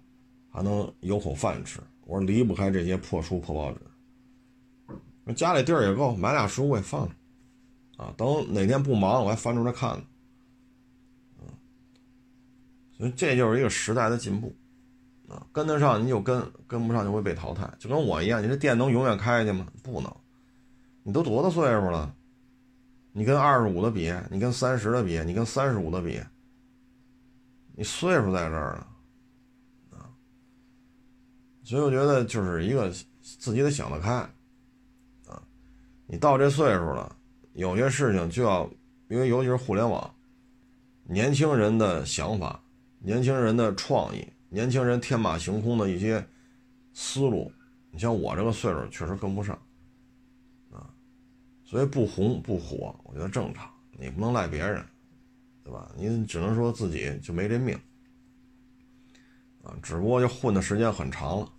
[0.49, 1.79] 还能有口饭吃。
[2.11, 7.15] 我说离不开这些破书破报纸，家里地儿也够，买俩书我也放着，
[8.03, 10.03] 啊，等哪天不忙我还翻出来看呢，
[12.97, 14.53] 所以这就是一个时代的进步，
[15.29, 17.71] 啊，跟得上你就跟，跟不上就会被淘汰。
[17.79, 19.65] 就跟我一样，你这店能永远开下去吗？
[19.81, 20.13] 不能。
[21.03, 22.13] 你都多大岁数了？
[23.13, 26.21] 你跟二十五的比，你跟三十的比，你跟三十五的比，
[27.73, 28.85] 你岁数在这儿呢，
[31.71, 32.91] 所以我觉得就是一个
[33.21, 34.11] 自己得想得开，
[35.25, 35.41] 啊！
[36.05, 37.15] 你到这岁数了，
[37.53, 38.69] 有些事情就要，
[39.07, 40.13] 因为尤其是互联网，
[41.05, 42.61] 年轻人的想法，
[42.99, 46.21] 年轻人的创意，年轻人天马行空的一些
[46.91, 47.49] 思路，
[47.89, 49.57] 你像我这个岁数确实跟不上。
[50.71, 50.91] 啊
[51.63, 53.71] 所以不红不火，我觉得正常。
[53.97, 54.85] 你不能赖别人，
[55.63, 55.89] 对吧？
[55.95, 57.73] 你只能说自己就没这命
[59.63, 59.71] 啊。
[59.81, 61.49] 只不过就混的时间很长了。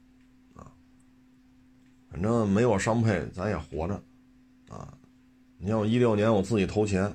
[2.12, 3.94] 反正没有商配，咱也活着
[4.68, 4.92] 啊。
[5.56, 7.10] 你像我一六年我自己投钱，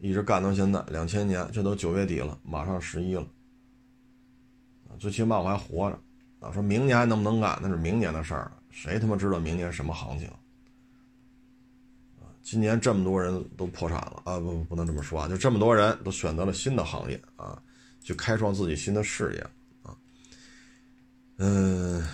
[0.00, 3.24] 一直干到现在，两千年，这都九月底了，马上十一了
[4.98, 5.98] 最起码我还活着
[6.40, 6.50] 啊。
[6.50, 8.50] 说明年还能不能干，那是明年的事儿。
[8.70, 10.28] 谁他妈知道明年什么行情？
[12.42, 14.38] 今年这么多人都破产了啊！
[14.38, 15.26] 不，不能这么说啊！
[15.26, 17.62] 就这么多人都选择了新的行业啊，
[18.02, 19.40] 去开创自己新的事业
[19.82, 19.96] 啊。
[21.38, 22.06] 嗯，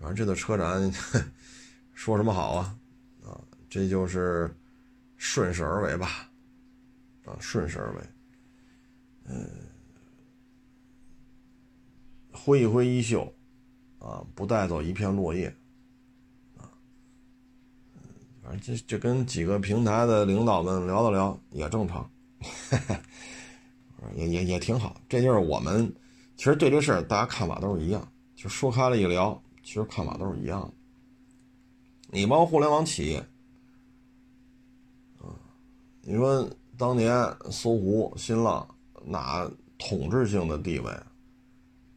[0.00, 0.90] 反正这次车展
[1.92, 2.74] 说什么好啊？
[3.22, 3.38] 啊，
[3.68, 4.50] 这就是
[5.18, 6.30] 顺势而为吧，
[7.26, 8.02] 啊，顺势而为。
[9.26, 9.46] 嗯，
[12.32, 13.30] 挥一挥衣袖，
[13.98, 15.54] 啊，不带走一片落叶，
[16.56, 16.64] 啊，
[18.42, 22.10] 反正这这跟几个平台的领导们聊了聊也正常，
[24.16, 24.98] 也也也挺好。
[25.10, 25.94] 这就是我们
[26.36, 29.40] 其实对这事儿大家看法都是一样，就说开了一聊，
[29.70, 30.72] 其实看法都是一样的。
[32.08, 33.24] 你包括互联网企业，
[36.02, 37.14] 你说当年
[37.52, 38.68] 搜狐、新浪。
[39.02, 40.92] 哪统治性的地位，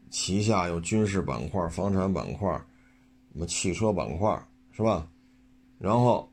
[0.10, 2.50] 旗下有军事板块、房产板块、
[3.34, 5.06] 什么汽车板块，是吧？
[5.78, 6.32] 然后，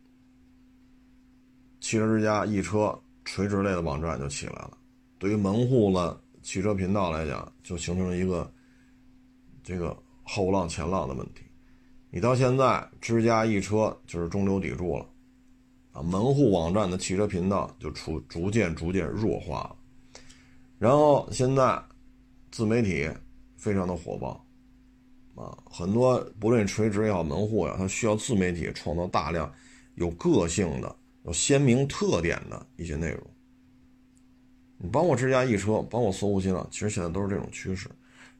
[1.80, 4.78] 汽车之家、易车垂直类的网站就起来了。
[5.18, 8.49] 对于门户的汽车频道来讲，就形成了一个
[9.64, 10.01] 这个
[10.33, 11.43] 后浪前浪的问题。
[12.09, 15.07] 你到现在，之家、易车就是中流砥柱了，
[15.91, 19.76] 啊，门户网站的汽车频道就出逐渐逐渐弱化了。
[20.78, 21.83] 然后现在，
[22.53, 23.11] 自媒体
[23.57, 24.47] 非常的火爆，
[25.35, 29.53] 啊，很多不论垂直也好，门户呀，它需要自媒体创造大量
[29.97, 33.20] 有个性的、有鲜明特点的一些内容。
[34.78, 37.89] 你帮我之家易车，帮我搜狐新浪，其实现在都是这种趋势。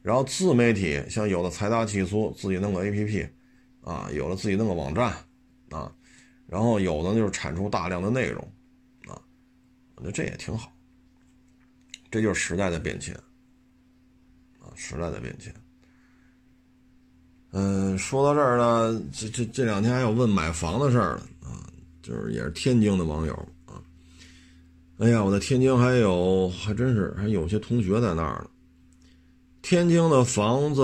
[0.01, 3.29] 然后自媒体像有的财大气粗，自己弄个 APP，
[3.81, 5.15] 啊，有了自己弄个网站，
[5.69, 5.93] 啊，
[6.47, 8.41] 然后有的就是产出大量的内容，
[9.07, 9.13] 啊，
[9.95, 10.71] 我觉得这也挺好。
[12.09, 13.13] 这就是时代的变迁，
[14.59, 15.53] 啊，时代的变迁。
[17.51, 21.67] 嗯，说到这儿呢，这这这两天还有问买房的事儿了啊，
[22.01, 23.33] 就是也是天津的网友
[23.65, 23.81] 啊。
[24.97, 28.49] 哎呀，我在天津还有还真是还有些同学在那儿呢。
[29.61, 30.81] 天津的房子，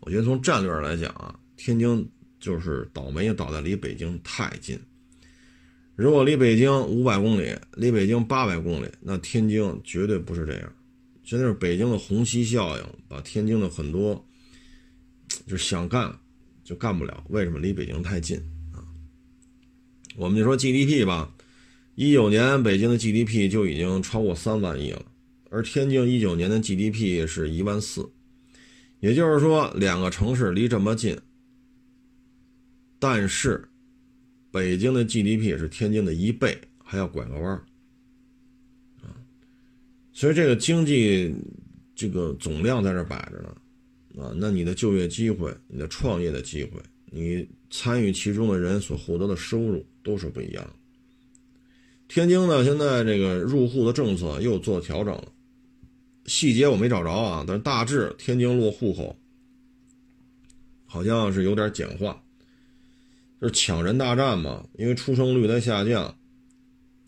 [0.00, 2.08] 我觉得从战略上来讲啊，天津
[2.40, 4.78] 就是倒霉倒在离北京太近。
[5.94, 10.72] 如果离北京五百公里，离北京八百公里，那天津绝对不是这样。
[11.22, 14.26] 现在是北京的虹吸效应，把天津的很多
[15.46, 16.12] 就是想干
[16.64, 17.22] 就干不了。
[17.28, 17.58] 为什么？
[17.58, 18.38] 离北京太近
[18.72, 18.82] 啊。
[20.16, 21.32] 我们就说 GDP 吧，
[21.94, 25.04] 一九年北京的 GDP 就已经超过三万亿了，
[25.52, 28.10] 而天津一九年的 GDP 是一万四，
[29.00, 31.16] 也就是说两个城市离这么近，
[32.98, 33.68] 但是。
[34.54, 37.52] 北京的 GDP 是天津的一倍，还要拐个弯
[39.00, 39.16] 啊！
[40.12, 41.34] 所以这个经济
[41.94, 50.72] 这个总量在这摆着呢，啊，那你的就业机会、你的创业的机会、你参与其中的人所获得的收入都是不一样的。
[52.08, 55.32] 天津呢，现在这个入户的政策又做调整了，
[56.26, 59.16] 细节我没找着啊，但是大致天津落户口
[60.86, 62.22] 好像是有点简化。
[63.40, 66.04] 就是抢人大战嘛，因为出生率在下降，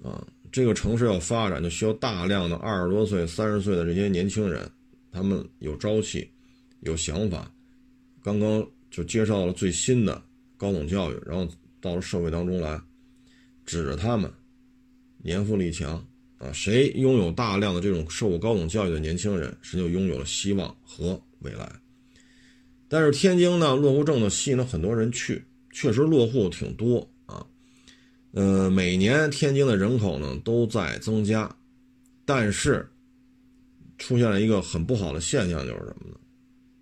[0.03, 4.69] 啊，这个城市要发展就需要大量的二十多岁、三十岁的这些年轻人，
[5.13, 6.29] 他们有朝气，
[6.81, 7.49] 有想法，
[8.21, 10.21] 刚刚就接受了最新的
[10.57, 11.49] 高等教育，然后
[11.81, 12.81] 到了社会当中来，
[13.65, 14.29] 指着他们，
[15.19, 16.05] 年富力强
[16.45, 21.73] 啊，谁拥有大量的这种受过高等教育的年轻人，谁就拥有了希望和未来。
[22.89, 25.43] 但是天津呢，落户政策吸引了很多人去。
[25.73, 27.45] 确实落户挺多啊，
[28.31, 31.53] 呃，每年天津的人口呢都在增加，
[32.25, 32.89] 但是
[33.99, 36.17] 出现了一个很不好的现象，就是什么呢？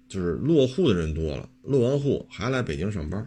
[0.09, 3.27] 就是落户的人多了，落完户还来北京上班，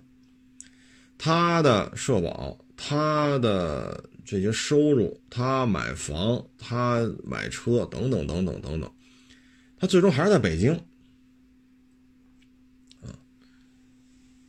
[1.17, 8.91] 他的社保、他的这些收入、他买房、他买车等等等等等等，
[9.77, 10.77] 他最终还是在北京。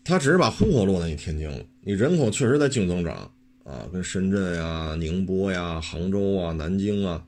[0.09, 3.29] 他只是把户口落在你天津了，你人口确实在净增长
[3.65, 7.27] 啊，跟深圳呀、宁波呀、杭州啊、南京啊，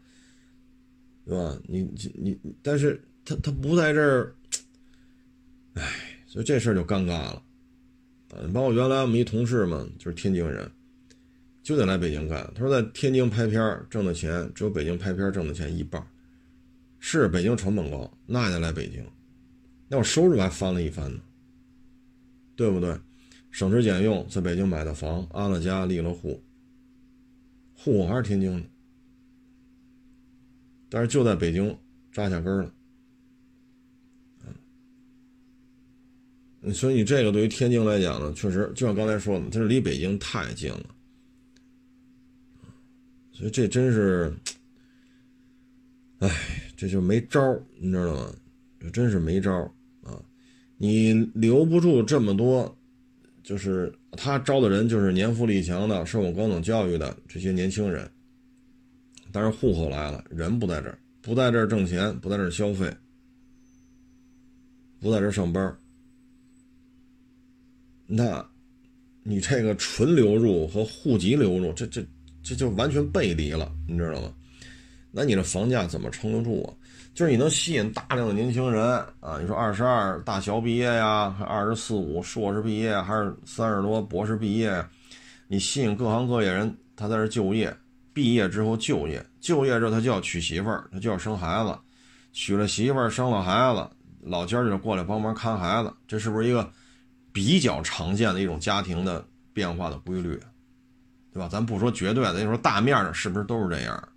[1.26, 1.58] 对吧？
[1.66, 1.82] 你
[2.14, 4.32] 你，但是他他不在这儿，
[5.74, 5.92] 哎，
[6.28, 7.42] 所以这事儿就尴尬了。
[8.30, 10.70] 啊，包括原来我们一同事嘛，就是天津人，
[11.68, 12.50] 就得来北京干。
[12.54, 16.02] 他说在天津拍片挣的钱只有北京拍片挣的钱一半，
[16.98, 19.06] 是北京成本高，那也得来北京，
[19.86, 21.20] 那我收入还翻了一番呢。
[22.56, 22.98] 对不对？
[23.50, 26.42] 省吃俭用在北京买的房，安了家，立了户，
[27.74, 28.66] 户口还是天津的，
[30.88, 31.78] 但是就在北京
[32.10, 32.72] 扎下根了。
[36.62, 40.94] 嗯，所以你这个对于天津来讲呢，确实就像刚才说的，它是离北京太近了，
[43.38, 44.34] 所以这真是，
[46.18, 46.28] 哎，
[46.76, 48.34] 这就没招你知道吗？
[48.80, 49.52] 这真是没招
[50.02, 50.20] 啊！
[50.76, 52.76] 你留不住这么多，
[53.44, 58.10] 就是他招的人就是年富力强的、受过高等教育的这些年轻人，
[59.30, 62.92] 但是户口来了，人不在这儿，不在这儿挣钱，不在这儿消费，
[64.98, 65.78] 不在这儿上班
[68.04, 68.44] 那，
[69.22, 72.04] 你这个纯流入和户籍流入，这这
[72.48, 74.32] 这就完全背离了，你知道吗？
[75.10, 76.72] 那你这房价怎么撑得住啊？
[77.12, 78.82] 就是你能吸引大量的年轻人
[79.20, 79.38] 啊？
[79.38, 84.82] 你说二十二大学毕业呀，还二十四五硕士毕业，还是三十多博士毕业？
[85.46, 87.76] 你吸引各行各业人，他在这就业，
[88.14, 91.76] 毕业之后就业，就业之后他就要娶媳妇儿，他就要生孩子，
[92.32, 93.86] 娶了媳妇儿生了孩子，
[94.22, 96.66] 老家就过来帮忙看孩子，这是不是一个？
[97.30, 100.40] 比较常见的一种家庭的变化的规律，
[101.32, 101.48] 对吧？
[101.48, 104.08] 咱不说绝对的，就说大面上，是不是都是这样？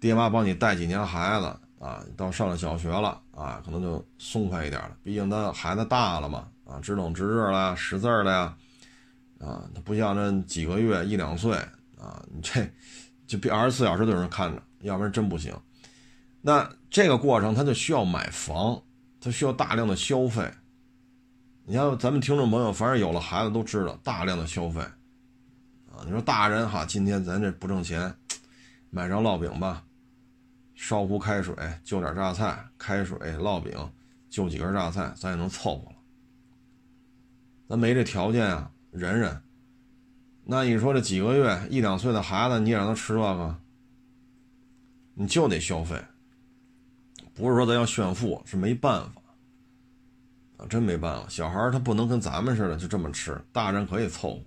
[0.00, 1.46] 爹妈帮你带几年孩子
[1.78, 4.96] 啊，到上了小学了啊，可能就松快一点了。
[5.02, 8.56] 毕竟他孩子大了嘛，啊，知冷知热了，识字了呀，
[9.38, 11.56] 啊，他不像这几个月一两岁
[11.98, 12.68] 啊，你这
[13.26, 15.54] 就别二十四小时都有人看着，要不然真不行。
[16.42, 18.78] 那这个过程他就需要买房，
[19.20, 20.46] 他需要大量的消费。
[21.64, 24.82] 你像咱们听众朋友，反正有了孩子都知道，大量的消费，
[26.04, 28.14] 你说大人哈，今天咱这不挣钱，
[28.90, 29.84] 买张烙饼吧，
[30.74, 33.72] 烧壶开水，就点榨菜，开水烙饼，
[34.28, 35.96] 就几根榨菜，咱也能凑合了。
[37.68, 39.40] 咱没这条件啊，忍忍。
[40.44, 43.56] 那你说这几个月一两岁的孩子，你也让他吃这个，
[45.14, 45.98] 你就得消费，
[47.32, 49.22] 不是说咱要炫富，是没办法。
[50.58, 54.42] 啊，真没办法，小孩他不能跟咱们似的就这么吃，大人可以凑合，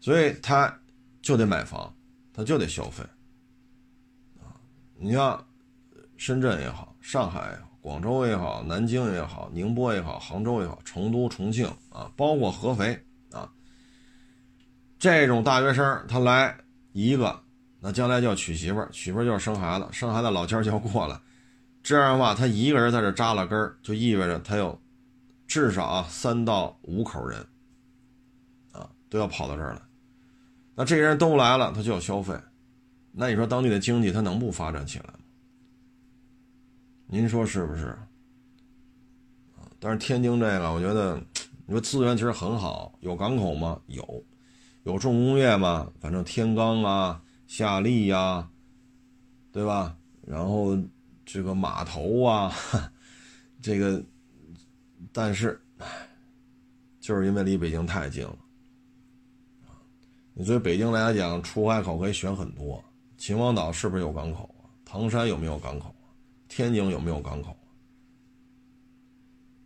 [0.00, 0.72] 所以他
[1.20, 1.94] 就得买房，
[2.32, 3.04] 他就得消费。
[5.00, 5.46] 你像
[6.16, 13.48] 深圳也好，上海，广州也好，南京也好，宁波也好，杭州也好，成都、重庆啊，包括合肥啊，
[14.98, 16.56] 这种大学生他来
[16.92, 17.40] 一个，
[17.78, 21.20] 那将来就要娶媳妇儿，媳妇儿就要生孩子，生孩子老家就要过来。
[21.80, 24.76] 这样的话，他一个人在这扎了根儿，就意味着他有
[25.46, 27.38] 至少啊三到五口人
[28.72, 29.80] 啊都要跑到这儿来。
[30.78, 32.32] 那这些人都来了，他就要消费。
[33.10, 35.18] 那你说当地的经济他能不发展起来吗？
[37.08, 37.98] 您说是不是？
[39.80, 41.20] 但是天津这个，我觉得
[41.66, 43.80] 你说资源其实很好，有港口吗？
[43.88, 44.24] 有，
[44.84, 45.90] 有重工业吗？
[45.98, 48.48] 反正天钢啊、夏利呀，
[49.50, 49.96] 对吧？
[50.24, 50.78] 然后。
[51.30, 52.50] 这个码头啊，
[53.60, 54.02] 这个，
[55.12, 55.60] 但是，
[57.00, 58.34] 就是因为离北京太近了，
[60.38, 62.80] 你对北京来讲，出海口可以选很多。
[63.16, 64.70] 秦皇岛是不是有港口啊？
[64.84, 66.14] 唐山有没有港口啊？
[66.46, 67.66] 天津有没有港口啊？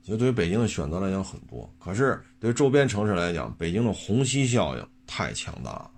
[0.02, 5.90] 所以对于北京的选择来讲很多，可是对于周边城市来讲，北京的虹吸效应太强大了。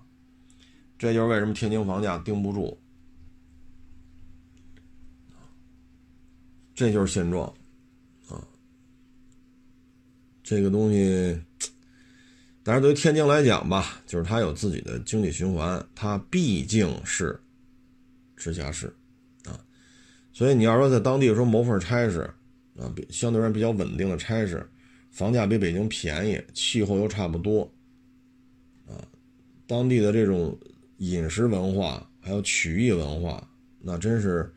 [0.99, 2.77] 这就是为什么天津房价盯不住。
[6.73, 7.47] 这就是现状，
[8.27, 8.43] 啊，
[10.43, 11.41] 这个东西，
[12.65, 17.39] 但是对于天津来讲吧，就是它有自己的经济循环，它毕竟是
[18.35, 18.91] 直辖市，
[19.45, 19.53] 啊，
[20.33, 22.21] 所以你要说在当地说谋份差事，
[22.75, 24.67] 啊，比相对而言比较稳定的差事，
[25.11, 27.71] 房价比北京便宜，气候又差不多，
[28.87, 28.97] 啊，
[29.67, 30.57] 当地的这种
[30.97, 33.47] 饮食文化还有曲艺文化，
[33.79, 34.51] 那真是。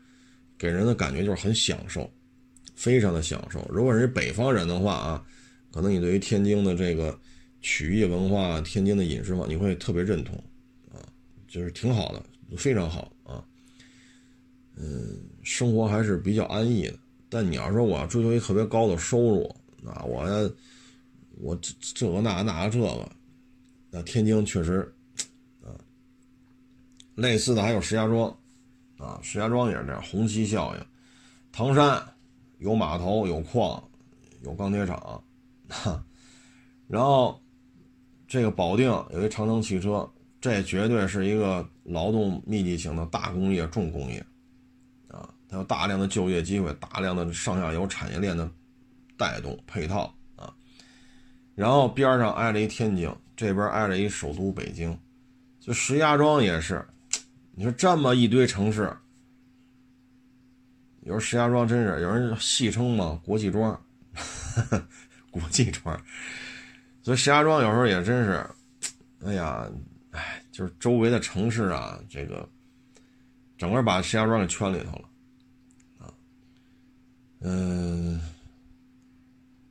[0.61, 2.11] 给人的感觉就是很享受，
[2.75, 3.65] 非常的享受。
[3.71, 5.25] 如果是北方人的话啊，
[5.71, 7.17] 可能你对于天津的这个
[7.61, 10.35] 曲艺文化、天津的饮食文化，你会特别认同，
[10.91, 10.99] 啊，
[11.47, 12.23] 就是挺好的，
[12.57, 13.43] 非常好啊。
[14.75, 16.97] 嗯，生活还是比较安逸的。
[17.29, 19.45] 但你要说我要追求一特别高的收入
[19.85, 20.23] 啊，我
[21.37, 23.09] 我这这个那那这个，
[23.91, 24.91] 那天津确实
[25.61, 25.69] 啊，
[27.15, 28.35] 类似的还有石家庄。
[28.97, 30.85] 啊，石家庄也是这样，虹吸效应。
[31.53, 32.03] 唐山
[32.57, 33.81] 有码头，有矿，
[34.43, 35.23] 有钢铁厂，
[35.69, 36.03] 哈。
[36.85, 37.41] 然后
[38.29, 40.07] 这个保定有一长城汽车，
[40.39, 44.23] 这绝对是一个劳动密集型的大工业、重工业，
[45.07, 48.47] 啊，它有大量的就业机会，大量的上下游产业链的
[49.17, 50.53] 带动配套啊。
[51.55, 54.95] 然后边上挨着一天津，这边挨着一首都北京，
[55.59, 56.87] 就石家庄也是。
[57.53, 58.95] 你说这么一堆城市，
[61.01, 63.83] 有时石家庄真是有人戏称嘛，国际庄，
[65.31, 65.99] 国际庄。
[67.09, 68.47] 所以石家庄有时候也真是，
[69.25, 69.67] 哎呀，
[70.11, 72.47] 哎，就是周围的城市啊，这个
[73.57, 75.09] 整个把石家庄给圈里头了，
[75.97, 76.13] 啊，
[77.39, 78.21] 嗯，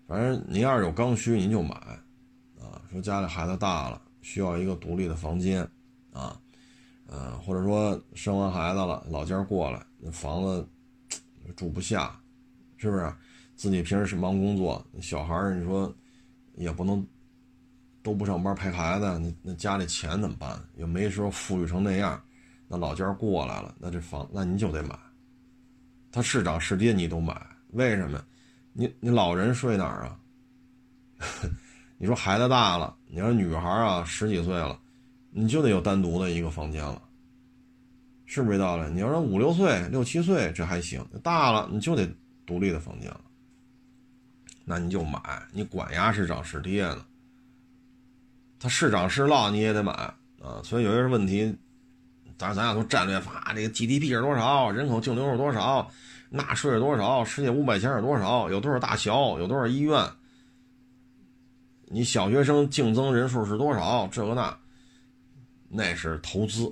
[0.09, 1.77] 反正您要是有刚需，您就买，
[2.59, 5.63] 啊，说家里孩子大了，需要一个独立的房间，
[6.13, 6.37] 啊，
[7.07, 9.81] 呃，或者说生完孩子了，老家过来，
[10.11, 10.69] 房子
[11.55, 12.21] 住不下，
[12.79, 13.15] 是不是？
[13.55, 15.95] 自己平时是忙工作，小孩你说
[16.57, 17.07] 也不能
[18.03, 20.59] 都不上班陪孩子，那那家里钱怎么办？
[20.77, 22.21] 又没说富裕成那样，
[22.67, 24.99] 那老家过来了，那这房那你就得买，
[26.11, 27.35] 它是涨是跌你都买，
[27.71, 28.25] 为什么？
[28.73, 30.19] 你你老人睡哪儿啊？
[31.99, 34.79] 你说孩子大了，你说女孩啊十几岁了，
[35.31, 37.03] 你就得有单独的一个房间了，
[38.25, 38.89] 是不是这道理？
[38.93, 42.09] 你要说五六岁、六七岁这还行，大了你就得
[42.47, 43.21] 独立的房间了。
[44.65, 45.21] 那你就买，
[45.51, 47.05] 你管牙是涨是跌呢？
[48.59, 50.61] 它是涨是落你也得买啊。
[50.63, 51.57] 所以有些问题，
[52.37, 55.91] 咱咱俩说战略法，这个 GDP 是多少，人口净流入多少，
[56.31, 60.05] 纳税是多少，世界五百强是多少，有多少大学，有多少医院，
[61.87, 64.57] 你小学生净增人数是多少，这个那，
[65.69, 66.67] 那是投资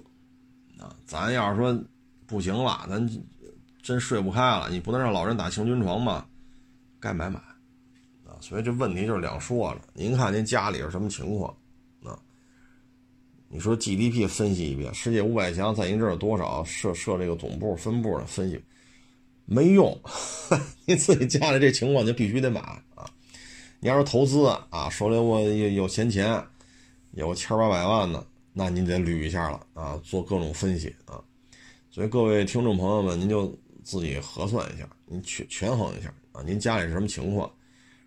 [0.79, 0.95] 啊。
[1.05, 1.85] 咱要是说
[2.27, 3.09] 不行了，咱
[3.83, 6.27] 真睡不开了，你不能让老人打行军床吧？
[7.01, 7.39] 该买买
[8.27, 8.37] 啊。
[8.41, 9.81] 所以这问题就是两说了。
[9.95, 11.55] 您看您家里是什么情况？
[13.49, 16.65] 你说 GDP 分析一遍，世界五百强在您这儿有多少？
[16.65, 18.61] 设设这个总部、分部的分析
[19.45, 19.99] 没用。
[20.85, 22.61] 您自己家里这情况就必须得买
[22.95, 23.09] 啊。
[23.79, 26.43] 你要是投资啊，手里我有有闲钱，
[27.13, 31.23] 有千八百万的，那您得捋一下了啊，做各种分析啊。
[31.91, 33.47] 所以各位听众朋友们，您就
[33.85, 37.49] 自己核算一下，您权权衡一下啊，您家里是什么情况？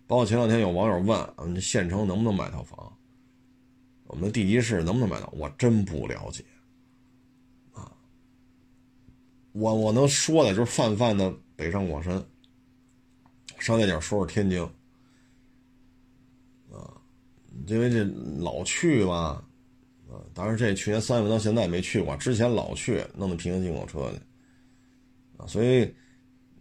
[0.06, 2.92] 包括前两天有网友问，我们这县城能不能买套房？
[4.10, 5.32] 我们的地级市能不能买到？
[5.36, 6.44] 我真不了解，
[7.72, 7.92] 啊，
[9.52, 12.20] 我我能说的就是泛泛的北上广深，
[13.60, 14.60] 商业点说说天津，
[16.72, 16.90] 啊，
[17.66, 18.02] 因为这
[18.40, 19.44] 老去吧，
[20.08, 24.18] 啊，当然这去年三月份到现在没去过，之前老去弄的平行进口车去，
[25.36, 25.94] 啊，所以。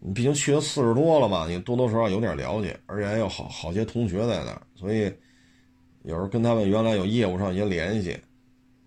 [0.01, 5.13] 你毕竟去了四十多了吧，你多多少少有点了解，而且还有好好些同学在那儿，所以
[6.03, 8.13] 有时候跟他们原来有业务上一些联系，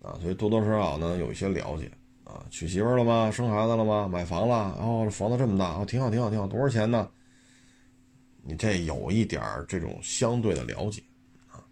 [0.01, 1.91] 啊，所以多多少少呢有一些了解，
[2.23, 3.29] 啊，娶媳妇了吗？
[3.31, 4.07] 生孩子了吗？
[4.07, 4.75] 买房了？
[4.79, 7.09] 哦，房子这么大，哦，挺好，挺好，挺好，多少钱呢？
[8.41, 11.01] 你这有一点这种相对的了解，
[11.51, 11.63] 啊，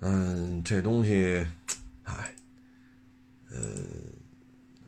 [0.00, 1.46] 嗯，这东西，
[2.04, 2.34] 哎，
[3.50, 3.58] 呃，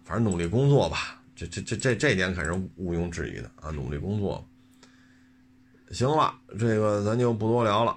[0.03, 1.17] 反正努力工作吧。
[1.37, 3.71] 这这这这这点可是毋庸置疑的啊！
[3.71, 4.47] 努力工作，
[5.91, 7.97] 行了，这个咱就不多聊了，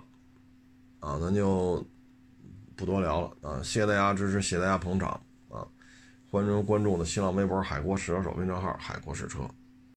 [1.04, 1.86] 啊，咱就
[2.78, 3.62] 不多聊了啊！
[3.62, 5.10] 谢谢大家支持，谢谢大家捧场
[5.50, 5.68] 啊！
[6.32, 9.40] 欢迎关注我的新浪微博“海阔试车手”微信号“海阔试车”。